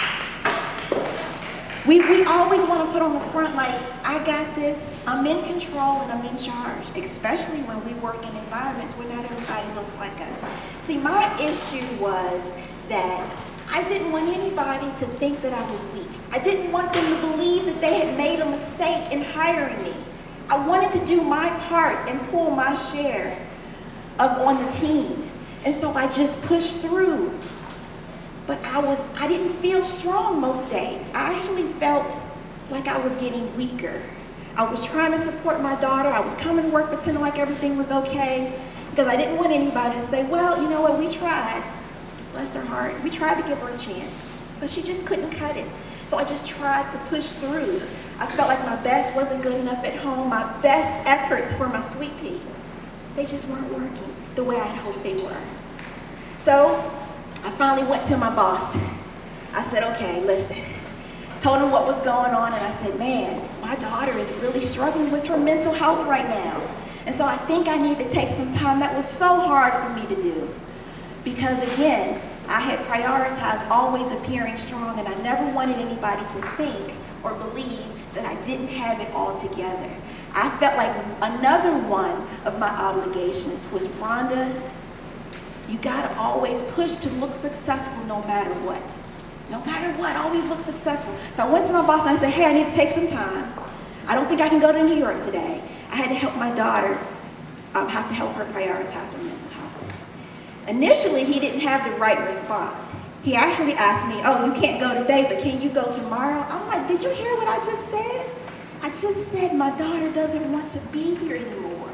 We, 1.85 1.99
we 1.99 2.23
always 2.23 2.63
want 2.63 2.85
to 2.85 2.93
put 2.93 3.01
on 3.01 3.13
the 3.13 3.19
front 3.31 3.55
like, 3.55 3.75
I 4.05 4.23
got 4.23 4.55
this, 4.55 4.77
I'm 5.05 5.27
in 5.27 5.43
control 5.43 5.99
and 5.99 6.13
I'm 6.13 6.25
in 6.25 6.37
charge, 6.37 6.85
especially 6.95 7.59
when 7.63 7.83
we 7.83 7.93
work 7.95 8.25
in 8.25 8.33
environments 8.37 8.93
where 8.93 9.05
not 9.09 9.25
everybody 9.25 9.67
looks 9.75 9.93
like 9.97 10.17
us. 10.21 10.39
See, 10.83 10.97
my 10.97 11.37
issue 11.41 11.85
was 11.99 12.49
that 12.87 13.35
I 13.69 13.83
didn't 13.89 14.13
want 14.13 14.29
anybody 14.29 14.85
to 14.99 15.05
think 15.17 15.41
that 15.41 15.53
I 15.53 15.69
was 15.69 15.81
weak. 15.93 16.07
I 16.31 16.39
didn't 16.39 16.71
want 16.71 16.93
them 16.93 17.05
to 17.05 17.27
believe 17.27 17.65
that 17.65 17.81
they 17.81 17.99
had 17.99 18.15
made 18.15 18.39
a 18.39 18.49
mistake 18.49 19.11
in 19.11 19.21
hiring 19.21 19.83
me. 19.83 19.93
I 20.49 20.65
wanted 20.65 20.97
to 20.97 21.05
do 21.05 21.21
my 21.21 21.49
part 21.67 22.07
and 22.07 22.17
pull 22.29 22.49
my 22.51 22.75
share 22.75 23.37
of 24.19 24.31
on 24.39 24.63
the 24.63 24.71
team. 24.71 25.29
And 25.65 25.75
so 25.75 25.91
I 25.91 26.07
just 26.13 26.39
pushed 26.43 26.75
through 26.77 27.37
but 28.45 28.63
I 28.63 28.79
was, 28.79 28.99
I 29.15 29.27
didn't 29.27 29.53
feel 29.53 29.85
strong 29.85 30.39
most 30.39 30.69
days. 30.69 31.09
I 31.13 31.33
actually 31.33 31.71
felt 31.73 32.17
like 32.69 32.87
I 32.87 32.97
was 32.97 33.13
getting 33.21 33.55
weaker. 33.55 34.01
I 34.55 34.69
was 34.69 34.83
trying 34.85 35.11
to 35.11 35.25
support 35.25 35.61
my 35.61 35.79
daughter. 35.79 36.09
I 36.09 36.19
was 36.19 36.33
coming 36.35 36.65
to 36.65 36.71
work 36.71 36.87
pretending 36.87 37.21
like 37.21 37.39
everything 37.39 37.77
was 37.77 37.89
okay 37.89 38.59
because 38.89 39.07
I 39.07 39.15
didn't 39.15 39.37
want 39.37 39.51
anybody 39.51 39.99
to 39.99 40.07
say, 40.07 40.23
well, 40.25 40.61
you 40.61 40.69
know 40.69 40.81
what, 40.81 40.99
we 40.99 41.09
tried. 41.09 41.63
Bless 42.33 42.53
her 42.53 42.61
heart. 42.61 43.01
We 43.03 43.09
tried 43.09 43.41
to 43.41 43.47
give 43.47 43.57
her 43.59 43.69
a 43.69 43.77
chance, 43.77 44.37
but 44.59 44.69
she 44.69 44.83
just 44.83 45.05
couldn't 45.05 45.31
cut 45.31 45.57
it. 45.57 45.67
So 46.09 46.17
I 46.17 46.25
just 46.25 46.45
tried 46.45 46.91
to 46.91 46.97
push 47.09 47.31
through. 47.31 47.81
I 48.19 48.27
felt 48.27 48.47
like 48.47 48.63
my 48.65 48.75
best 48.83 49.15
wasn't 49.15 49.41
good 49.41 49.59
enough 49.59 49.83
at 49.83 49.95
home. 49.95 50.29
My 50.29 50.43
best 50.61 51.07
efforts 51.07 51.53
for 51.53 51.67
my 51.67 51.83
sweet 51.89 52.15
pea, 52.21 52.39
they 53.15 53.25
just 53.25 53.47
weren't 53.47 53.71
working 53.73 54.13
the 54.35 54.43
way 54.43 54.57
I 54.57 54.67
hoped 54.67 55.01
they 55.01 55.15
were. 55.15 55.41
So 56.39 56.91
I 57.43 57.51
finally 57.51 57.85
went 57.87 58.05
to 58.07 58.17
my 58.17 58.33
boss. 58.33 58.75
I 59.53 59.67
said, 59.69 59.83
okay, 59.95 60.23
listen. 60.23 60.57
Told 61.41 61.61
him 61.61 61.71
what 61.71 61.85
was 61.85 61.99
going 62.01 62.33
on, 62.33 62.53
and 62.53 62.63
I 62.63 62.73
said, 62.81 62.97
man, 62.97 63.47
my 63.61 63.75
daughter 63.75 64.17
is 64.17 64.29
really 64.41 64.63
struggling 64.63 65.11
with 65.11 65.25
her 65.25 65.37
mental 65.37 65.73
health 65.73 66.07
right 66.07 66.27
now. 66.27 66.61
And 67.05 67.13
so 67.13 67.25
I 67.25 67.35
think 67.47 67.67
I 67.67 67.75
need 67.75 67.97
to 67.97 68.09
take 68.09 68.33
some 68.37 68.53
time. 68.53 68.79
That 68.79 68.95
was 68.95 69.05
so 69.05 69.27
hard 69.27 69.73
for 69.73 69.89
me 69.99 70.15
to 70.15 70.21
do. 70.21 70.49
Because 71.25 71.61
again, 71.73 72.21
I 72.47 72.61
had 72.61 72.79
prioritized 72.87 73.69
always 73.69 74.09
appearing 74.11 74.57
strong, 74.57 74.97
and 74.97 75.07
I 75.07 75.15
never 75.15 75.45
wanted 75.53 75.79
anybody 75.79 76.21
to 76.21 76.47
think 76.55 76.93
or 77.23 77.33
believe 77.33 77.85
that 78.13 78.25
I 78.25 78.41
didn't 78.43 78.69
have 78.69 79.01
it 79.01 79.11
all 79.13 79.37
together. 79.37 79.89
I 80.33 80.49
felt 80.59 80.77
like 80.77 80.95
another 81.21 81.77
one 81.87 82.27
of 82.45 82.57
my 82.57 82.69
obligations 82.69 83.69
was 83.71 83.83
Rhonda, 83.99 84.53
you 85.69 85.77
gotta 85.77 86.15
always 86.17 86.61
push 86.73 86.95
to 86.95 87.09
look 87.11 87.33
successful 87.33 88.03
no 88.05 88.21
matter 88.23 88.53
what. 88.61 88.81
No 89.49 89.63
matter 89.65 89.91
what, 89.99 90.15
always 90.15 90.43
look 90.45 90.61
successful. 90.61 91.15
So 91.35 91.43
I 91.43 91.51
went 91.51 91.67
to 91.67 91.73
my 91.73 91.85
boss 91.85 92.07
and 92.07 92.17
I 92.17 92.19
said, 92.19 92.31
hey, 92.31 92.45
I 92.45 92.53
need 92.53 92.65
to 92.65 92.73
take 92.73 92.91
some 92.91 93.07
time. 93.07 93.53
I 94.07 94.15
don't 94.15 94.27
think 94.27 94.41
I 94.41 94.49
can 94.49 94.59
go 94.59 94.71
to 94.71 94.83
New 94.83 94.95
York 94.95 95.23
today. 95.23 95.61
I 95.91 95.95
had 95.95 96.09
to 96.09 96.15
help 96.15 96.35
my 96.35 96.53
daughter, 96.55 96.99
um, 97.75 97.87
have 97.87 98.07
to 98.07 98.13
help 98.13 98.33
her 98.33 98.45
prioritize 98.45 99.11
her 99.13 99.23
mental 99.23 99.49
health. 99.51 99.93
Initially, 100.67 101.23
he 101.23 101.39
didn't 101.39 101.61
have 101.61 101.89
the 101.89 101.97
right 101.97 102.19
response. 102.25 102.89
He 103.23 103.35
actually 103.35 103.73
asked 103.73 104.07
me, 104.07 104.21
oh, 104.25 104.45
you 104.45 104.53
can't 104.59 104.81
go 104.81 104.99
today, 104.99 105.25
but 105.29 105.41
can 105.41 105.61
you 105.61 105.69
go 105.69 105.91
tomorrow? 105.93 106.41
I'm 106.41 106.67
like, 106.67 106.87
did 106.87 107.01
you 107.01 107.09
hear 107.09 107.35
what 107.37 107.47
I 107.47 107.57
just 107.65 107.89
said? 107.89 108.29
I 108.81 108.89
just 108.99 109.31
said 109.31 109.55
my 109.55 109.69
daughter 109.77 110.11
doesn't 110.11 110.51
want 110.51 110.69
to 110.71 110.79
be 110.91 111.15
here 111.15 111.37
anymore. 111.37 111.89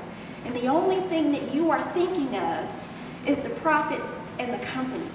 And 0.45 0.55
the 0.55 0.67
only 0.67 1.01
thing 1.09 1.31
that 1.33 1.53
you 1.53 1.69
are 1.69 1.83
thinking 1.91 2.35
of 2.35 2.67
is 3.25 3.37
the 3.39 3.49
profits 3.49 4.05
and 4.39 4.53
the 4.53 4.65
company. 4.65 5.07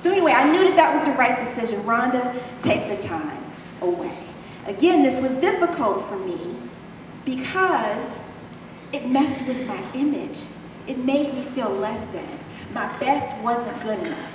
So 0.00 0.10
anyway, 0.10 0.32
I 0.32 0.50
knew 0.50 0.64
that 0.64 0.76
that 0.76 0.94
was 0.94 1.04
the 1.06 1.18
right 1.18 1.44
decision. 1.44 1.82
Rhonda, 1.84 2.40
take 2.62 2.88
the 2.88 3.06
time 3.06 3.44
away. 3.80 4.16
Again, 4.66 5.02
this 5.02 5.20
was 5.20 5.32
difficult 5.40 6.06
for 6.08 6.16
me 6.16 6.56
because 7.24 8.18
it 8.92 9.06
messed 9.08 9.46
with 9.46 9.66
my 9.66 9.82
image. 9.94 10.42
It 10.86 10.98
made 10.98 11.34
me 11.34 11.42
feel 11.42 11.70
less 11.70 12.04
than. 12.12 12.28
My 12.72 12.96
best 12.98 13.36
wasn't 13.42 13.82
good 13.82 13.98
enough. 14.00 14.32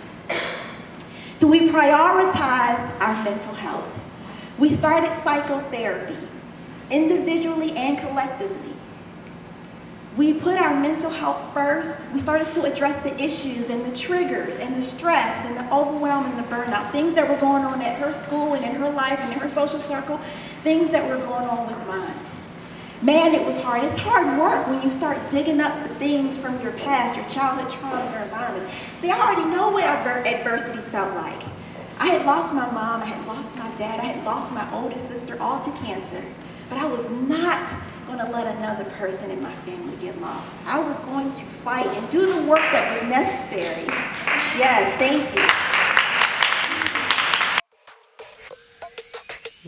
So 1.38 1.48
we 1.48 1.70
prioritized 1.70 3.00
our 3.00 3.24
mental 3.24 3.54
health. 3.54 4.00
We 4.58 4.70
started 4.70 5.12
psychotherapy, 5.24 6.18
individually 6.90 7.72
and 7.72 7.98
collectively. 7.98 8.74
We 10.18 10.34
put 10.34 10.58
our 10.58 10.78
mental 10.78 11.10
health 11.10 11.54
first. 11.54 12.06
We 12.12 12.20
started 12.20 12.52
to 12.52 12.64
address 12.64 13.02
the 13.02 13.18
issues 13.22 13.70
and 13.70 13.86
the 13.86 13.96
triggers 13.96 14.58
and 14.58 14.76
the 14.76 14.82
stress 14.82 15.46
and 15.46 15.56
the 15.56 15.74
overwhelm 15.74 16.26
and 16.26 16.38
the 16.38 16.44
burnout, 16.44 16.92
things 16.92 17.16
that 17.16 17.30
were 17.30 17.38
going 17.38 17.64
on 17.64 17.82
at 17.82 17.98
her 18.00 18.12
school 18.12 18.54
and 18.54 18.66
in 18.66 18.76
her 18.76 18.90
life 18.90 19.20
and 19.20 19.32
in 19.32 19.40
her 19.40 19.48
social 19.48 19.80
circle, 19.80 20.20
things 20.64 20.90
that 20.90 21.10
were 21.10 21.18
going 21.18 21.48
on 21.48 21.66
with 21.66 21.88
mine. 21.88 22.14
Man, 23.02 23.34
it 23.34 23.48
was 23.48 23.58
hard. 23.58 23.86
It's 23.86 23.98
hard 23.98 24.38
work 24.38 24.68
when 24.68 24.82
you 24.84 24.90
start 24.90 25.18
digging 25.30 25.62
up 25.62 25.82
the 25.88 25.96
things 25.96 26.36
from 26.36 26.62
your 26.62 26.74
past, 26.74 27.16
your 27.16 27.28
childhood 27.30 27.72
trauma, 27.72 28.12
your 28.12 28.24
environments. 28.24 28.72
See, 28.98 29.10
I 29.10 29.20
already 29.20 29.50
know 29.50 29.70
what 29.72 29.86
adversity 29.86 30.78
felt 30.92 31.16
like. 31.16 31.42
I 32.00 32.08
had 32.08 32.26
lost 32.26 32.54
my 32.54 32.70
mom, 32.70 33.02
I 33.02 33.06
had 33.06 33.26
lost 33.28 33.56
my 33.56 33.70
dad, 33.76 34.00
I 34.00 34.04
had 34.04 34.26
lost 34.26 34.52
my 34.52 34.72
oldest 34.74 35.08
sister 35.08 35.42
all 35.42 35.64
to 35.64 35.72
cancer. 35.84 36.24
But 36.70 36.80
I 36.80 36.86
was 36.86 37.10
not 37.10 37.72
going 38.12 38.26
to 38.26 38.32
let 38.32 38.56
another 38.58 38.84
person 38.92 39.32
in 39.32 39.42
my 39.42 39.54
family 39.58 39.96
get 40.02 40.20
lost. 40.22 40.52
I 40.66 40.80
was 40.80 40.98
going 41.00 41.32
to 41.32 41.42
fight 41.64 41.88
and 41.88 42.10
do 42.10 42.26
the 42.26 42.42
work 42.50 42.60
that 42.60 42.92
was 42.92 43.10
necessary. 43.10 43.86
Yes, 44.58 44.98
thank 44.98 45.24
you. 45.36 45.46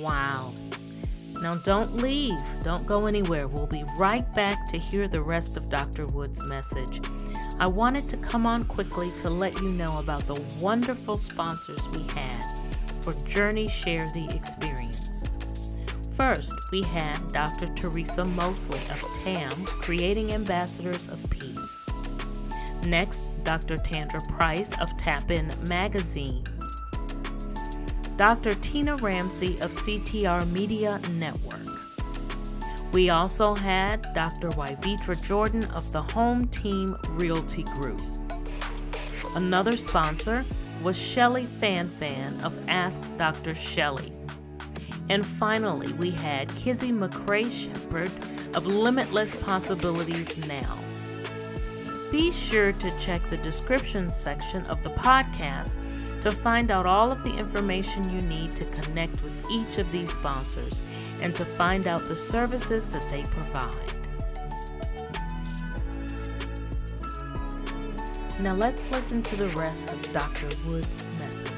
Wow. 0.03 0.51
Now 1.41 1.55
don't 1.55 1.95
leave. 1.97 2.37
Don't 2.63 2.85
go 2.85 3.05
anywhere. 3.05 3.47
We'll 3.47 3.67
be 3.67 3.85
right 3.97 4.33
back 4.33 4.67
to 4.69 4.77
hear 4.77 5.07
the 5.07 5.21
rest 5.21 5.55
of 5.55 5.69
Dr. 5.69 6.05
Wood's 6.07 6.45
message. 6.49 6.99
I 7.59 7.67
wanted 7.67 8.09
to 8.09 8.17
come 8.17 8.45
on 8.45 8.63
quickly 8.63 9.11
to 9.17 9.29
let 9.29 9.55
you 9.61 9.69
know 9.69 9.97
about 9.99 10.23
the 10.23 10.41
wonderful 10.59 11.17
sponsors 11.17 11.87
we 11.89 12.03
have 12.13 12.43
for 13.01 13.13
Journey 13.27 13.69
Share 13.69 14.05
the 14.13 14.27
Experience. 14.35 15.29
First, 16.15 16.53
we 16.71 16.83
had 16.83 17.17
Dr. 17.33 17.67
Teresa 17.73 18.23
Mosley 18.23 18.79
of 18.91 19.01
TAM, 19.23 19.51
Creating 19.65 20.31
Ambassadors 20.31 21.07
of 21.11 21.27
Peace. 21.29 21.85
Next, 22.85 23.43
Dr. 23.43 23.77
Tandra 23.77 24.21
Price 24.29 24.77
of 24.79 24.95
Tap 24.97 25.31
In 25.31 25.51
Magazine. 25.67 26.43
Dr. 28.15 28.53
Tina 28.55 28.95
Ramsey 28.97 29.59
of 29.61 29.71
CTR 29.71 30.49
Media 30.51 31.01
Network. 31.13 31.59
We 32.91 33.09
also 33.09 33.55
had 33.55 34.13
Dr. 34.13 34.49
Wyvitra 34.49 35.25
Jordan 35.25 35.63
of 35.71 35.91
the 35.91 36.01
Home 36.03 36.47
Team 36.49 36.95
Realty 37.09 37.63
Group. 37.63 37.99
Another 39.35 39.75
sponsor 39.75 40.45
was 40.83 40.95
Shelley 40.95 41.47
Fanfan 41.59 42.43
of 42.43 42.53
Ask 42.67 43.01
Dr. 43.17 43.55
Shelley. 43.55 44.11
And 45.09 45.25
finally, 45.25 45.91
we 45.93 46.11
had 46.11 46.53
Kizzy 46.55 46.91
McCrae 46.91 47.51
Shepherd 47.51 48.11
of 48.55 48.65
Limitless 48.65 49.35
Possibilities 49.35 50.47
Now. 50.47 50.77
Be 52.11 52.31
sure 52.31 52.71
to 52.71 52.97
check 52.97 53.27
the 53.27 53.37
description 53.37 54.09
section 54.09 54.65
of 54.67 54.81
the 54.83 54.89
podcast 54.91 55.77
to 56.21 56.31
find 56.31 56.71
out 56.71 56.85
all 56.85 57.11
of 57.11 57.23
the 57.23 57.35
information 57.35 58.09
you 58.09 58.21
need 58.21 58.51
to 58.51 58.65
connect 58.65 59.21
with 59.23 59.35
each 59.51 59.77
of 59.77 59.91
these 59.91 60.13
sponsors 60.13 60.89
and 61.21 61.35
to 61.35 61.43
find 61.43 61.87
out 61.87 62.01
the 62.01 62.15
services 62.15 62.85
that 62.87 63.09
they 63.09 63.23
provide. 63.23 63.93
Now 68.39 68.55
let's 68.55 68.91
listen 68.91 69.21
to 69.23 69.35
the 69.35 69.47
rest 69.49 69.91
of 69.91 70.13
Dr. 70.13 70.47
Wood's 70.67 71.03
message. 71.19 71.52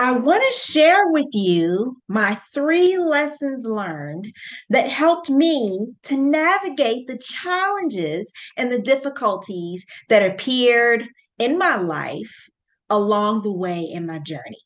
I 0.00 0.12
want 0.12 0.42
to 0.42 0.58
share 0.58 1.08
with 1.08 1.26
you 1.34 1.94
my 2.08 2.34
three 2.54 2.96
lessons 2.96 3.66
learned 3.66 4.32
that 4.70 4.88
helped 4.88 5.28
me 5.28 5.88
to 6.04 6.16
navigate 6.16 7.06
the 7.06 7.18
challenges 7.18 8.32
and 8.56 8.72
the 8.72 8.78
difficulties 8.78 9.84
that 10.08 10.22
appeared 10.22 11.04
in 11.38 11.58
my 11.58 11.76
life 11.76 12.48
along 12.88 13.42
the 13.42 13.52
way 13.52 13.82
in 13.82 14.06
my 14.06 14.20
journey. 14.20 14.62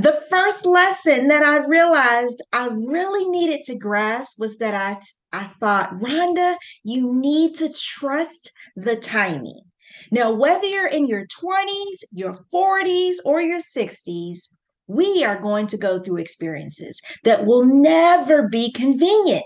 The 0.00 0.22
first 0.28 0.66
lesson 0.66 1.28
that 1.28 1.42
I 1.42 1.66
realized 1.66 2.42
I 2.52 2.66
really 2.66 3.26
needed 3.30 3.64
to 3.64 3.78
grasp 3.78 4.38
was 4.38 4.58
that 4.58 4.74
I, 4.74 5.00
I 5.32 5.50
thought, 5.60 5.98
Rhonda, 5.98 6.56
you 6.84 7.14
need 7.14 7.54
to 7.54 7.72
trust 7.72 8.52
the 8.76 8.96
timing. 8.96 9.62
Now, 10.10 10.30
whether 10.30 10.66
you're 10.66 10.88
in 10.88 11.06
your 11.06 11.26
20s, 11.26 12.04
your 12.12 12.44
40s, 12.52 13.14
or 13.24 13.40
your 13.40 13.60
60s, 13.60 14.50
we 14.88 15.24
are 15.24 15.40
going 15.40 15.66
to 15.68 15.76
go 15.76 16.00
through 16.00 16.16
experiences 16.16 17.00
that 17.24 17.46
will 17.46 17.64
never 17.64 18.48
be 18.48 18.72
convenient. 18.72 19.44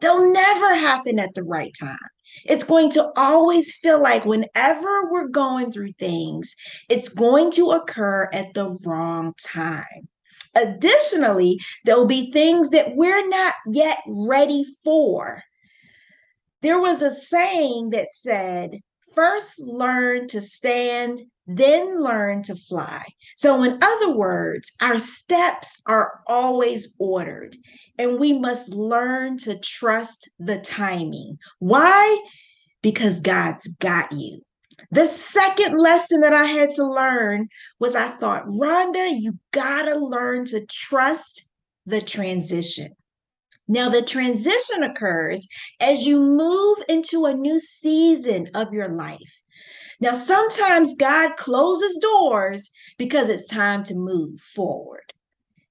They'll 0.00 0.32
never 0.32 0.74
happen 0.74 1.18
at 1.18 1.34
the 1.34 1.44
right 1.44 1.72
time. 1.78 1.98
It's 2.44 2.64
going 2.64 2.90
to 2.92 3.12
always 3.16 3.74
feel 3.76 4.02
like 4.02 4.24
whenever 4.24 5.10
we're 5.10 5.28
going 5.28 5.70
through 5.70 5.92
things, 5.98 6.54
it's 6.88 7.08
going 7.08 7.50
to 7.52 7.70
occur 7.70 8.28
at 8.32 8.54
the 8.54 8.76
wrong 8.84 9.34
time. 9.44 10.08
Additionally, 10.56 11.58
there 11.84 11.96
will 11.96 12.06
be 12.06 12.30
things 12.30 12.70
that 12.70 12.96
we're 12.96 13.28
not 13.28 13.54
yet 13.70 13.98
ready 14.06 14.64
for. 14.84 15.42
There 16.62 16.80
was 16.80 17.02
a 17.02 17.14
saying 17.14 17.90
that 17.90 18.08
said, 18.12 18.78
first 19.14 19.60
learn 19.60 20.28
to 20.28 20.40
stand, 20.40 21.20
then 21.46 22.02
learn 22.02 22.42
to 22.44 22.54
fly. 22.54 23.04
So, 23.36 23.62
in 23.62 23.78
other 23.82 24.16
words, 24.16 24.72
our 24.80 24.98
steps 24.98 25.82
are 25.86 26.20
always 26.26 26.94
ordered, 26.98 27.56
and 27.98 28.18
we 28.18 28.38
must 28.38 28.74
learn 28.74 29.38
to 29.38 29.58
trust 29.58 30.30
the 30.38 30.58
timing. 30.58 31.38
Why? 31.58 32.22
Because 32.82 33.20
God's 33.20 33.68
got 33.78 34.10
you. 34.12 34.42
The 34.90 35.06
second 35.06 35.78
lesson 35.78 36.20
that 36.20 36.32
I 36.32 36.44
had 36.44 36.70
to 36.70 36.84
learn 36.84 37.48
was 37.78 37.94
I 37.94 38.08
thought, 38.08 38.46
Rhonda, 38.46 39.18
you 39.18 39.38
gotta 39.52 39.96
learn 39.98 40.44
to 40.46 40.66
trust 40.66 41.50
the 41.86 42.00
transition. 42.00 42.94
Now, 43.66 43.88
the 43.88 44.02
transition 44.02 44.82
occurs 44.82 45.46
as 45.80 46.06
you 46.06 46.20
move 46.20 46.78
into 46.88 47.24
a 47.24 47.34
new 47.34 47.58
season 47.58 48.48
of 48.54 48.72
your 48.72 48.88
life. 48.88 49.42
Now, 50.04 50.16
sometimes 50.16 50.96
God 50.96 51.38
closes 51.38 51.96
doors 51.96 52.70
because 52.98 53.30
it's 53.30 53.48
time 53.48 53.82
to 53.84 53.94
move 53.94 54.38
forward. 54.38 55.14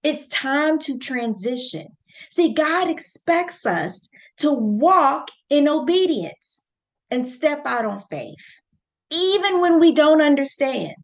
It's 0.02 0.26
time 0.30 0.80
to 0.80 0.98
transition. 0.98 1.96
See, 2.32 2.52
God 2.52 2.89
expects 2.89 3.63
us 3.67 4.10
to 4.38 4.52
walk 4.52 5.30
in 5.52 5.67
obedience 5.67 6.63
and 7.12 7.28
step 7.28 7.62
out 7.67 7.86
on 7.86 8.02
faith, 8.10 8.60
even 9.12 9.62
when 9.62 9.80
we 9.80 9.93
don't 9.93 10.19
understand, 10.19 10.96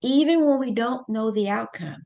even 0.00 0.46
when 0.46 0.60
we 0.60 0.70
don't 0.70 1.08
know 1.08 1.32
the 1.32 1.48
outcome, 1.48 2.04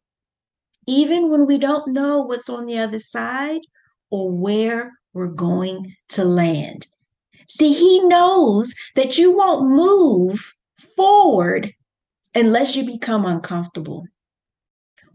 even 0.86 1.30
when 1.30 1.44
we 1.44 1.58
don't 1.58 1.92
know 1.92 2.22
what's 2.22 2.48
on 2.48 2.64
the 2.64 2.78
other 2.78 2.98
side 2.98 3.60
or 4.08 4.30
where 4.30 4.92
we're 5.12 5.26
going 5.26 5.94
to 6.08 6.24
land. 6.24 6.86
See, 7.46 7.74
he 7.74 8.00
knows 8.08 8.74
that 8.96 9.18
you 9.18 9.36
won't 9.36 9.68
move 9.68 10.54
forward 10.96 11.72
unless 12.34 12.76
you 12.76 12.84
become 12.84 13.24
uncomfortable 13.24 14.04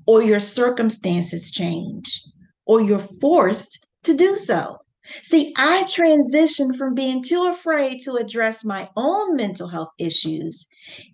or 0.06 0.22
your 0.22 0.40
circumstances 0.40 1.52
change 1.52 2.22
or 2.66 2.82
you're 2.82 3.00
forced 3.00 3.86
to 4.04 4.16
do 4.16 4.36
so. 4.36 4.78
See, 5.24 5.54
I 5.56 5.84
transitioned 5.84 6.78
from 6.78 6.94
being 6.94 7.24
too 7.24 7.48
afraid 7.48 8.02
to 8.02 8.16
address 8.16 8.66
my 8.66 8.90
own 8.98 9.36
mental 9.36 9.68
health 9.68 9.92
issues 9.98 10.68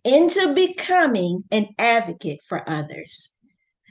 into 0.03 0.53
becoming 0.53 1.43
an 1.51 1.67
advocate 1.77 2.39
for 2.47 2.67
others. 2.67 3.37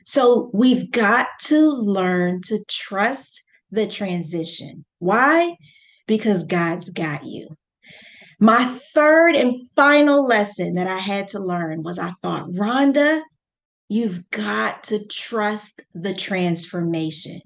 So 0.05 0.51
we've 0.53 0.91
got 0.91 1.29
to 1.45 1.71
learn 1.71 2.43
to 2.47 2.65
trust 2.69 3.43
the 3.71 3.87
transition. 3.87 4.85
Why? 4.99 5.57
Because 6.09 6.45
God's 6.45 6.91
got 6.91 7.25
you. 7.25 7.57
My 8.43 8.65
third 8.65 9.37
and 9.37 9.55
final 9.77 10.27
lesson 10.27 10.75
that 10.75 10.89
I 10.89 10.99
had 10.99 11.29
to 11.29 11.39
learn 11.39 11.85
was 11.85 11.97
I 11.97 12.11
thought, 12.23 12.49
Rhonda, 12.49 13.23
you've 13.89 14.29
got 14.31 14.83
to 14.85 15.07
trust 15.07 15.81
the 15.95 16.13
transformation. 16.13 17.41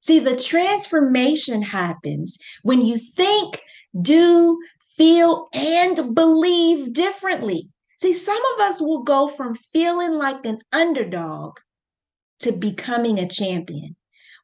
See, 0.00 0.18
the 0.18 0.38
transformation 0.38 1.60
happens 1.60 2.38
when 2.62 2.80
you 2.80 2.96
think, 2.96 3.60
do, 4.00 4.58
feel, 4.96 5.46
and 5.52 6.14
believe 6.14 6.94
differently. 6.94 7.68
See, 7.98 8.14
some 8.14 8.40
of 8.54 8.60
us 8.62 8.80
will 8.80 9.02
go 9.02 9.28
from 9.28 9.56
feeling 9.56 10.12
like 10.12 10.46
an 10.46 10.60
underdog 10.72 11.58
to 12.38 12.52
becoming 12.52 13.18
a 13.18 13.28
champion. 13.28 13.94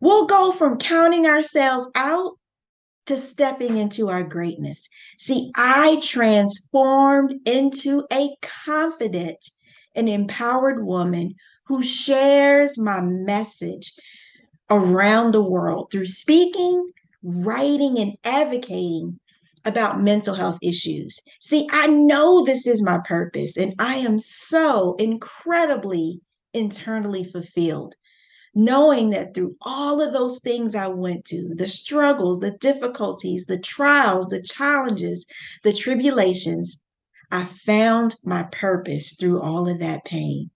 We'll 0.02 0.26
go 0.26 0.52
from 0.52 0.76
counting 0.76 1.26
ourselves 1.26 1.88
out 1.94 2.32
to 3.06 3.16
stepping 3.16 3.76
into 3.76 4.08
our 4.08 4.22
greatness. 4.22 4.88
See, 5.18 5.50
I 5.56 6.00
transformed 6.02 7.34
into 7.46 8.04
a 8.12 8.36
confident 8.42 9.38
and 9.94 10.08
empowered 10.08 10.84
woman 10.84 11.34
who 11.66 11.82
shares 11.82 12.78
my 12.78 13.00
message 13.00 13.92
around 14.70 15.32
the 15.32 15.42
world 15.42 15.88
through 15.90 16.06
speaking, 16.06 16.90
writing, 17.22 17.98
and 17.98 18.12
advocating 18.24 19.18
about 19.64 20.00
mental 20.00 20.34
health 20.34 20.58
issues. 20.62 21.20
See, 21.40 21.68
I 21.72 21.88
know 21.88 22.44
this 22.44 22.66
is 22.66 22.84
my 22.84 22.98
purpose, 23.04 23.56
and 23.56 23.74
I 23.78 23.96
am 23.96 24.18
so 24.18 24.94
incredibly 24.98 26.20
internally 26.54 27.24
fulfilled 27.24 27.94
knowing 28.56 29.10
that 29.10 29.34
through 29.34 29.54
all 29.60 30.00
of 30.00 30.14
those 30.14 30.40
things 30.40 30.74
I 30.74 30.88
went 30.88 31.28
through 31.28 31.56
the 31.56 31.68
struggles, 31.68 32.40
the 32.40 32.52
difficulties, 32.52 33.44
the 33.44 33.58
trials, 33.58 34.28
the 34.28 34.40
challenges, 34.40 35.26
the 35.62 35.74
tribulations 35.74 36.80
I 37.30 37.44
found 37.44 38.14
my 38.24 38.44
purpose 38.44 39.14
through 39.14 39.42
all 39.42 39.68
of 39.68 39.78
that 39.80 40.06
pain. 40.06 40.50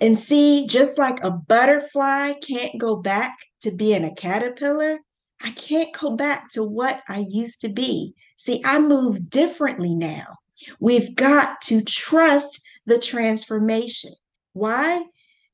And 0.00 0.16
see, 0.16 0.68
just 0.68 0.98
like 0.98 1.22
a 1.24 1.32
butterfly 1.32 2.34
can't 2.34 2.78
go 2.78 2.94
back 2.94 3.36
to 3.62 3.72
being 3.72 4.04
a 4.04 4.14
caterpillar, 4.14 4.98
I 5.42 5.50
can't 5.50 5.92
go 5.92 6.14
back 6.14 6.48
to 6.52 6.62
what 6.62 7.02
I 7.08 7.26
used 7.28 7.60
to 7.62 7.68
be. 7.68 8.14
See, 8.36 8.62
I 8.64 8.78
move 8.78 9.28
differently 9.28 9.96
now. 9.96 10.36
We've 10.78 11.16
got 11.16 11.60
to 11.62 11.82
trust 11.82 12.60
the 12.86 12.98
transformation. 12.98 14.12
Why? 14.52 15.02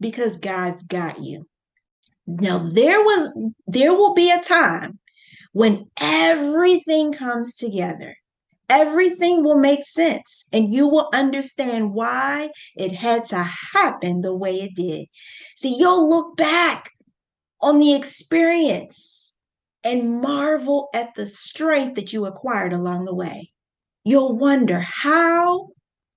Because 0.05 0.37
God's 0.37 0.83
got 0.83 1.23
you. 1.23 1.47
Now 2.27 2.59
there 2.59 3.01
was 3.01 3.33
there 3.67 3.95
will 3.95 4.13
be 4.13 4.31
a 4.31 4.43
time 4.43 4.99
when 5.53 5.87
everything 5.99 7.15
comes 7.15 7.55
together. 7.55 8.15
Everything 8.69 9.43
will 9.43 9.59
make 9.59 9.83
sense 9.87 10.45
and 10.53 10.75
you 10.75 10.89
will 10.89 11.09
understand 11.15 11.95
why 11.95 12.51
it 12.77 12.93
had 12.93 13.25
to 13.27 13.49
happen 13.73 14.21
the 14.21 14.37
way 14.37 14.57
it 14.57 14.75
did. 14.75 15.07
See, 15.57 15.75
you'll 15.75 16.11
look 16.11 16.37
back 16.37 16.91
on 17.63 17.79
the 17.79 17.95
experience 17.95 19.35
and 19.85 20.21
marvel 20.21 20.91
at 20.93 21.15
the 21.15 21.27
strength 21.27 21.95
that 21.95 22.13
you 22.13 22.27
acquired 22.27 22.75
along 22.75 23.07
the 23.07 23.15
way. 23.15 23.53
You'll 24.05 24.37
wonder 24.37 24.81
how 24.81 25.69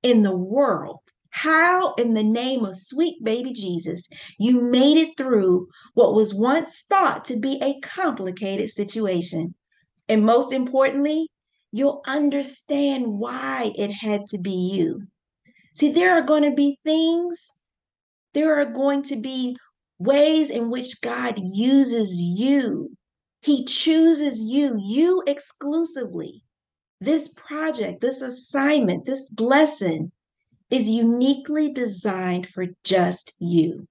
in 0.03 0.23
the 0.23 0.35
world, 0.35 0.99
how 1.37 1.93
in 1.93 2.13
the 2.13 2.23
name 2.23 2.65
of 2.65 2.79
sweet 2.79 3.23
baby 3.23 3.53
Jesus, 3.53 4.07
you 4.39 4.61
made 4.61 4.97
it 4.97 5.15
through 5.17 5.67
what 5.93 6.15
was 6.15 6.33
once 6.33 6.83
thought 6.89 7.25
to 7.25 7.39
be 7.39 7.59
a 7.61 7.79
complicated 7.81 8.69
situation. 8.71 9.53
And 10.09 10.25
most 10.25 10.51
importantly, 10.51 11.27
you'll 11.71 12.01
understand 12.07 13.05
why 13.07 13.71
it 13.75 13.91
had 13.91 14.25
to 14.27 14.39
be 14.39 14.71
you. 14.73 15.03
See, 15.75 15.91
there 15.91 16.17
are 16.17 16.23
going 16.23 16.43
to 16.43 16.55
be 16.55 16.79
things, 16.83 17.51
there 18.33 18.59
are 18.59 18.65
going 18.65 19.03
to 19.03 19.15
be 19.15 19.55
ways 19.99 20.49
in 20.49 20.71
which 20.71 21.01
God 21.01 21.35
uses 21.37 22.19
you. 22.19 22.97
He 23.41 23.63
chooses 23.63 24.43
you, 24.43 24.75
you 24.81 25.23
exclusively. 25.27 26.43
This 26.99 27.27
project, 27.27 28.01
this 28.01 28.21
assignment, 28.21 29.05
this 29.05 29.29
blessing 29.29 30.11
is 30.69 30.89
uniquely 30.89 31.71
designed 31.71 32.47
for 32.47 32.67
just 32.83 33.33
you. 33.39 33.87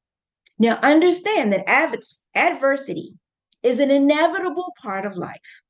Now, 0.59 0.79
understand 0.83 1.53
that 1.53 1.69
adversity 2.35 3.15
is 3.62 3.79
an 3.79 3.91
inevitable 3.91 4.73
part 4.83 5.05
of 5.05 5.17
life. 5.17 5.62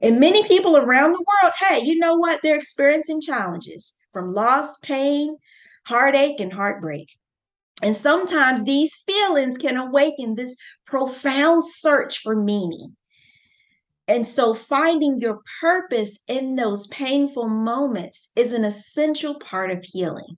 And 0.00 0.20
many 0.20 0.46
people 0.46 0.76
around 0.76 1.12
the 1.12 1.24
world, 1.42 1.54
hey, 1.58 1.80
you 1.80 1.98
know 1.98 2.16
what? 2.16 2.40
They're 2.42 2.56
experiencing 2.56 3.20
challenges 3.20 3.94
from 4.12 4.32
loss, 4.32 4.76
pain, 4.78 5.36
heartache, 5.86 6.40
and 6.40 6.52
heartbreak. 6.52 7.08
And 7.82 7.96
sometimes 7.96 8.64
these 8.64 8.94
feelings 9.06 9.56
can 9.56 9.76
awaken 9.76 10.34
this 10.34 10.56
profound 10.86 11.64
search 11.64 12.18
for 12.18 12.36
meaning. 12.36 12.96
And 14.06 14.26
so, 14.26 14.52
finding 14.52 15.18
your 15.18 15.40
purpose 15.60 16.18
in 16.28 16.56
those 16.56 16.86
painful 16.88 17.48
moments 17.48 18.30
is 18.36 18.52
an 18.52 18.64
essential 18.64 19.38
part 19.38 19.70
of 19.70 19.82
healing. 19.82 20.36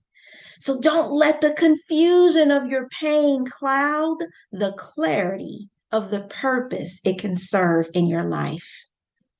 So, 0.59 0.79
don't 0.79 1.11
let 1.11 1.41
the 1.41 1.53
confusion 1.53 2.49
of 2.49 2.67
your 2.67 2.87
pain 2.89 3.45
cloud 3.45 4.17
the 4.51 4.73
clarity 4.73 5.69
of 5.91 6.11
the 6.11 6.21
purpose 6.21 7.01
it 7.03 7.19
can 7.19 7.35
serve 7.35 7.89
in 7.93 8.07
your 8.07 8.23
life. 8.23 8.85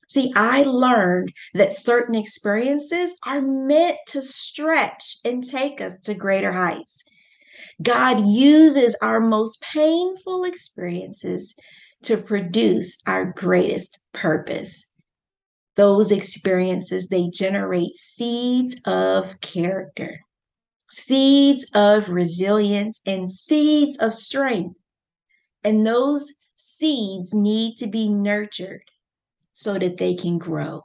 See, 0.09 0.31
I 0.35 0.63
learned 0.63 1.33
that 1.53 1.73
certain 1.73 2.15
experiences 2.15 3.15
are 3.25 3.41
meant 3.41 3.97
to 4.07 4.21
stretch 4.21 5.17
and 5.25 5.43
take 5.43 5.81
us 5.81 5.99
to 6.01 6.13
greater 6.13 6.53
heights. 6.53 7.03
God 7.81 8.25
uses 8.25 8.95
our 9.01 9.19
most 9.19 9.61
painful 9.61 10.45
experiences 10.45 11.55
to 12.03 12.17
produce 12.17 13.01
our 13.07 13.25
greatest 13.25 13.99
purpose. 14.13 14.85
Those 15.75 16.11
experiences, 16.11 17.07
they 17.07 17.29
generate 17.29 17.95
seeds 17.95 18.79
of 18.85 19.39
character, 19.41 20.21
seeds 20.89 21.69
of 21.75 22.09
resilience, 22.09 22.99
and 23.05 23.29
seeds 23.29 23.97
of 23.97 24.13
strength. 24.13 24.75
And 25.63 25.85
those 25.85 26.33
seeds 26.55 27.33
need 27.33 27.75
to 27.77 27.87
be 27.87 28.09
nurtured 28.09 28.83
so 29.53 29.77
that 29.77 29.97
they 29.97 30.15
can 30.15 30.37
grow. 30.37 30.81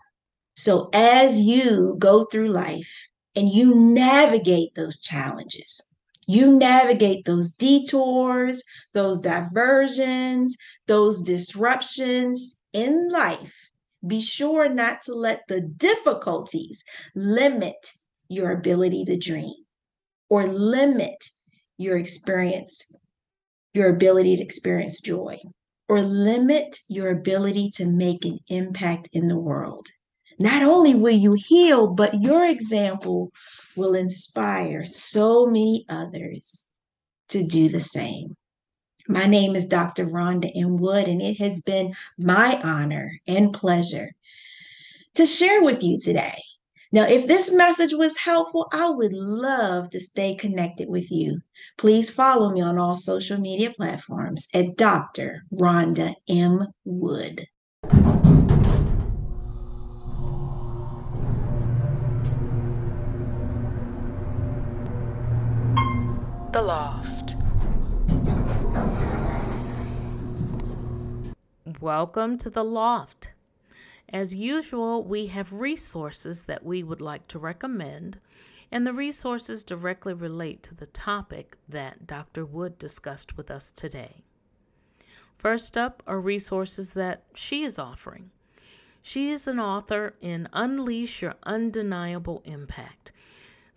So 0.56 0.90
as 0.92 1.40
you 1.40 1.96
go 1.98 2.24
through 2.24 2.48
life 2.48 3.08
and 3.34 3.48
you 3.48 3.74
navigate 3.74 4.74
those 4.74 4.98
challenges, 5.00 5.91
you 6.26 6.56
navigate 6.58 7.24
those 7.24 7.50
detours, 7.50 8.62
those 8.94 9.20
diversions, 9.20 10.56
those 10.86 11.20
disruptions 11.22 12.56
in 12.72 13.08
life. 13.10 13.70
Be 14.06 14.20
sure 14.20 14.68
not 14.68 15.02
to 15.02 15.14
let 15.14 15.42
the 15.48 15.60
difficulties 15.60 16.82
limit 17.14 17.92
your 18.28 18.50
ability 18.50 19.04
to 19.04 19.16
dream 19.16 19.54
or 20.28 20.46
limit 20.46 21.24
your 21.78 21.96
experience, 21.96 22.90
your 23.74 23.90
ability 23.90 24.36
to 24.36 24.42
experience 24.42 25.00
joy 25.00 25.38
or 25.88 26.00
limit 26.00 26.78
your 26.88 27.10
ability 27.10 27.70
to 27.74 27.86
make 27.86 28.24
an 28.24 28.38
impact 28.48 29.08
in 29.12 29.28
the 29.28 29.38
world. 29.38 29.88
Not 30.42 30.64
only 30.64 30.92
will 30.96 31.14
you 31.14 31.34
heal, 31.34 31.86
but 31.86 32.20
your 32.20 32.44
example 32.44 33.30
will 33.76 33.94
inspire 33.94 34.84
so 34.84 35.46
many 35.46 35.84
others 35.88 36.68
to 37.28 37.46
do 37.46 37.68
the 37.68 37.80
same. 37.80 38.34
My 39.06 39.26
name 39.26 39.54
is 39.54 39.66
Dr. 39.66 40.04
Rhonda 40.04 40.50
M. 40.56 40.78
Wood, 40.78 41.06
and 41.06 41.22
it 41.22 41.38
has 41.38 41.60
been 41.60 41.94
my 42.18 42.60
honor 42.64 43.20
and 43.28 43.52
pleasure 43.52 44.10
to 45.14 45.26
share 45.26 45.62
with 45.62 45.80
you 45.80 45.96
today. 45.96 46.42
Now, 46.90 47.04
if 47.04 47.28
this 47.28 47.52
message 47.52 47.94
was 47.94 48.18
helpful, 48.18 48.66
I 48.72 48.90
would 48.90 49.12
love 49.12 49.90
to 49.90 50.00
stay 50.00 50.34
connected 50.34 50.88
with 50.88 51.08
you. 51.12 51.40
Please 51.78 52.10
follow 52.10 52.50
me 52.50 52.60
on 52.60 52.78
all 52.78 52.96
social 52.96 53.38
media 53.38 53.70
platforms 53.70 54.48
at 54.52 54.76
Dr. 54.76 55.44
Rhonda 55.54 56.14
M. 56.28 56.66
Wood. 56.84 57.46
The 66.52 66.60
Loft. 66.60 67.34
Welcome 71.80 72.36
to 72.36 72.50
The 72.50 72.62
Loft. 72.62 73.32
As 74.10 74.34
usual, 74.34 75.02
we 75.02 75.28
have 75.28 75.50
resources 75.54 76.44
that 76.44 76.62
we 76.62 76.82
would 76.82 77.00
like 77.00 77.26
to 77.28 77.38
recommend, 77.38 78.20
and 78.70 78.86
the 78.86 78.92
resources 78.92 79.64
directly 79.64 80.12
relate 80.12 80.62
to 80.64 80.74
the 80.74 80.88
topic 80.88 81.56
that 81.70 82.06
Dr. 82.06 82.44
Wood 82.44 82.78
discussed 82.78 83.38
with 83.38 83.50
us 83.50 83.70
today. 83.70 84.22
First 85.38 85.78
up 85.78 86.02
are 86.06 86.20
resources 86.20 86.92
that 86.92 87.22
she 87.34 87.64
is 87.64 87.78
offering. 87.78 88.30
She 89.00 89.30
is 89.30 89.48
an 89.48 89.58
author 89.58 90.16
in 90.20 90.50
Unleash 90.52 91.22
Your 91.22 91.36
Undeniable 91.44 92.42
Impact. 92.44 93.12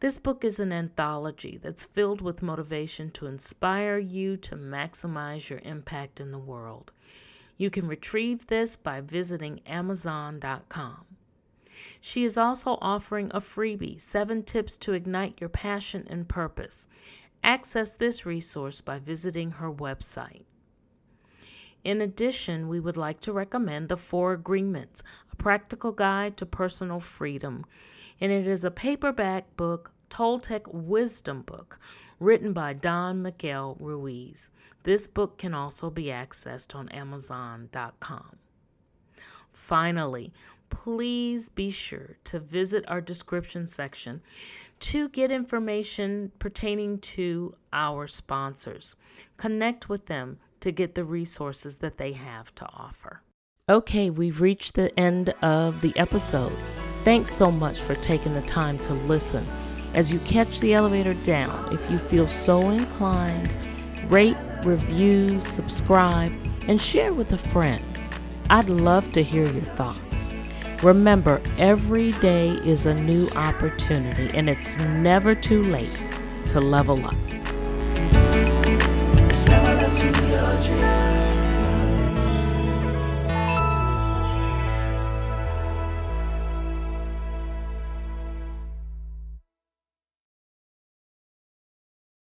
This 0.05 0.19
book 0.19 0.45
is 0.45 0.59
an 0.59 0.71
anthology 0.71 1.57
that's 1.57 1.83
filled 1.83 2.21
with 2.21 2.43
motivation 2.43 3.09
to 3.13 3.25
inspire 3.25 3.97
you 3.97 4.37
to 4.37 4.55
maximize 4.55 5.49
your 5.49 5.57
impact 5.63 6.19
in 6.19 6.29
the 6.29 6.37
world. 6.37 6.91
You 7.57 7.71
can 7.71 7.87
retrieve 7.87 8.45
this 8.45 8.75
by 8.75 9.01
visiting 9.01 9.61
Amazon.com. 9.65 11.05
She 12.01 12.23
is 12.23 12.37
also 12.37 12.77
offering 12.83 13.31
a 13.33 13.39
freebie 13.39 13.99
Seven 13.99 14.43
Tips 14.43 14.77
to 14.77 14.93
Ignite 14.93 15.41
Your 15.41 15.49
Passion 15.49 16.05
and 16.07 16.29
Purpose. 16.29 16.87
Access 17.43 17.95
this 17.95 18.27
resource 18.27 18.81
by 18.81 18.99
visiting 18.99 19.49
her 19.49 19.73
website. 19.73 20.43
In 21.83 22.01
addition, 22.01 22.67
we 22.67 22.79
would 22.79 22.95
like 22.95 23.21
to 23.21 23.33
recommend 23.33 23.89
The 23.89 23.97
Four 23.97 24.33
Agreements, 24.33 25.01
a 25.31 25.35
practical 25.35 25.91
guide 25.91 26.37
to 26.37 26.45
personal 26.45 26.99
freedom. 26.99 27.65
And 28.21 28.31
it 28.31 28.45
is 28.45 28.63
a 28.63 28.71
paperback 28.71 29.57
book, 29.57 29.91
Toltec 30.09 30.67
Wisdom 30.73 31.41
book, 31.41 31.79
written 32.19 32.53
by 32.53 32.73
Don 32.73 33.21
Miguel 33.21 33.75
Ruiz. 33.79 34.51
This 34.83 35.07
book 35.07 35.37
can 35.37 35.53
also 35.53 35.89
be 35.89 36.05
accessed 36.05 36.75
on 36.75 36.89
Amazon.com. 36.89 38.37
Finally, 39.51 40.33
please 40.69 41.49
be 41.49 41.69
sure 41.71 42.17
to 42.25 42.39
visit 42.39 42.83
our 42.87 43.01
description 43.01 43.67
section 43.67 44.21
to 44.79 45.09
get 45.09 45.31
information 45.31 46.31
pertaining 46.39 46.99
to 46.99 47.55
our 47.71 48.07
sponsors. 48.07 48.95
Connect 49.37 49.89
with 49.89 50.05
them 50.07 50.37
to 50.59 50.71
get 50.71 50.95
the 50.95 51.03
resources 51.03 51.77
that 51.77 51.97
they 51.97 52.11
have 52.11 52.53
to 52.55 52.65
offer. 52.65 53.21
Okay, 53.69 54.09
we've 54.09 54.41
reached 54.41 54.75
the 54.75 54.97
end 54.99 55.29
of 55.41 55.81
the 55.81 55.95
episode. 55.97 56.53
Thanks 57.03 57.31
so 57.31 57.49
much 57.49 57.79
for 57.79 57.95
taking 57.95 58.33
the 58.33 58.41
time 58.41 58.77
to 58.79 58.93
listen. 58.93 59.45
As 59.95 60.11
you 60.11 60.19
catch 60.19 60.59
the 60.59 60.73
elevator 60.73 61.13
down, 61.13 61.73
if 61.73 61.89
you 61.89 61.97
feel 61.97 62.27
so 62.27 62.69
inclined, 62.69 63.49
rate, 64.11 64.35
review, 64.65 65.39
subscribe, 65.39 66.33
and 66.67 66.81
share 66.81 67.13
with 67.13 67.31
a 67.31 67.37
friend. 67.37 67.81
I'd 68.49 68.67
love 68.67 69.09
to 69.13 69.23
hear 69.23 69.45
your 69.45 69.61
thoughts. 69.61 70.29
Remember, 70.83 71.41
every 71.57 72.11
day 72.13 72.49
is 72.49 72.85
a 72.85 72.93
new 72.93 73.29
opportunity, 73.37 74.29
and 74.37 74.49
it's 74.49 74.77
never 74.77 75.33
too 75.33 75.63
late 75.63 75.97
to 76.49 76.59
level 76.59 77.05
up. 77.05 77.15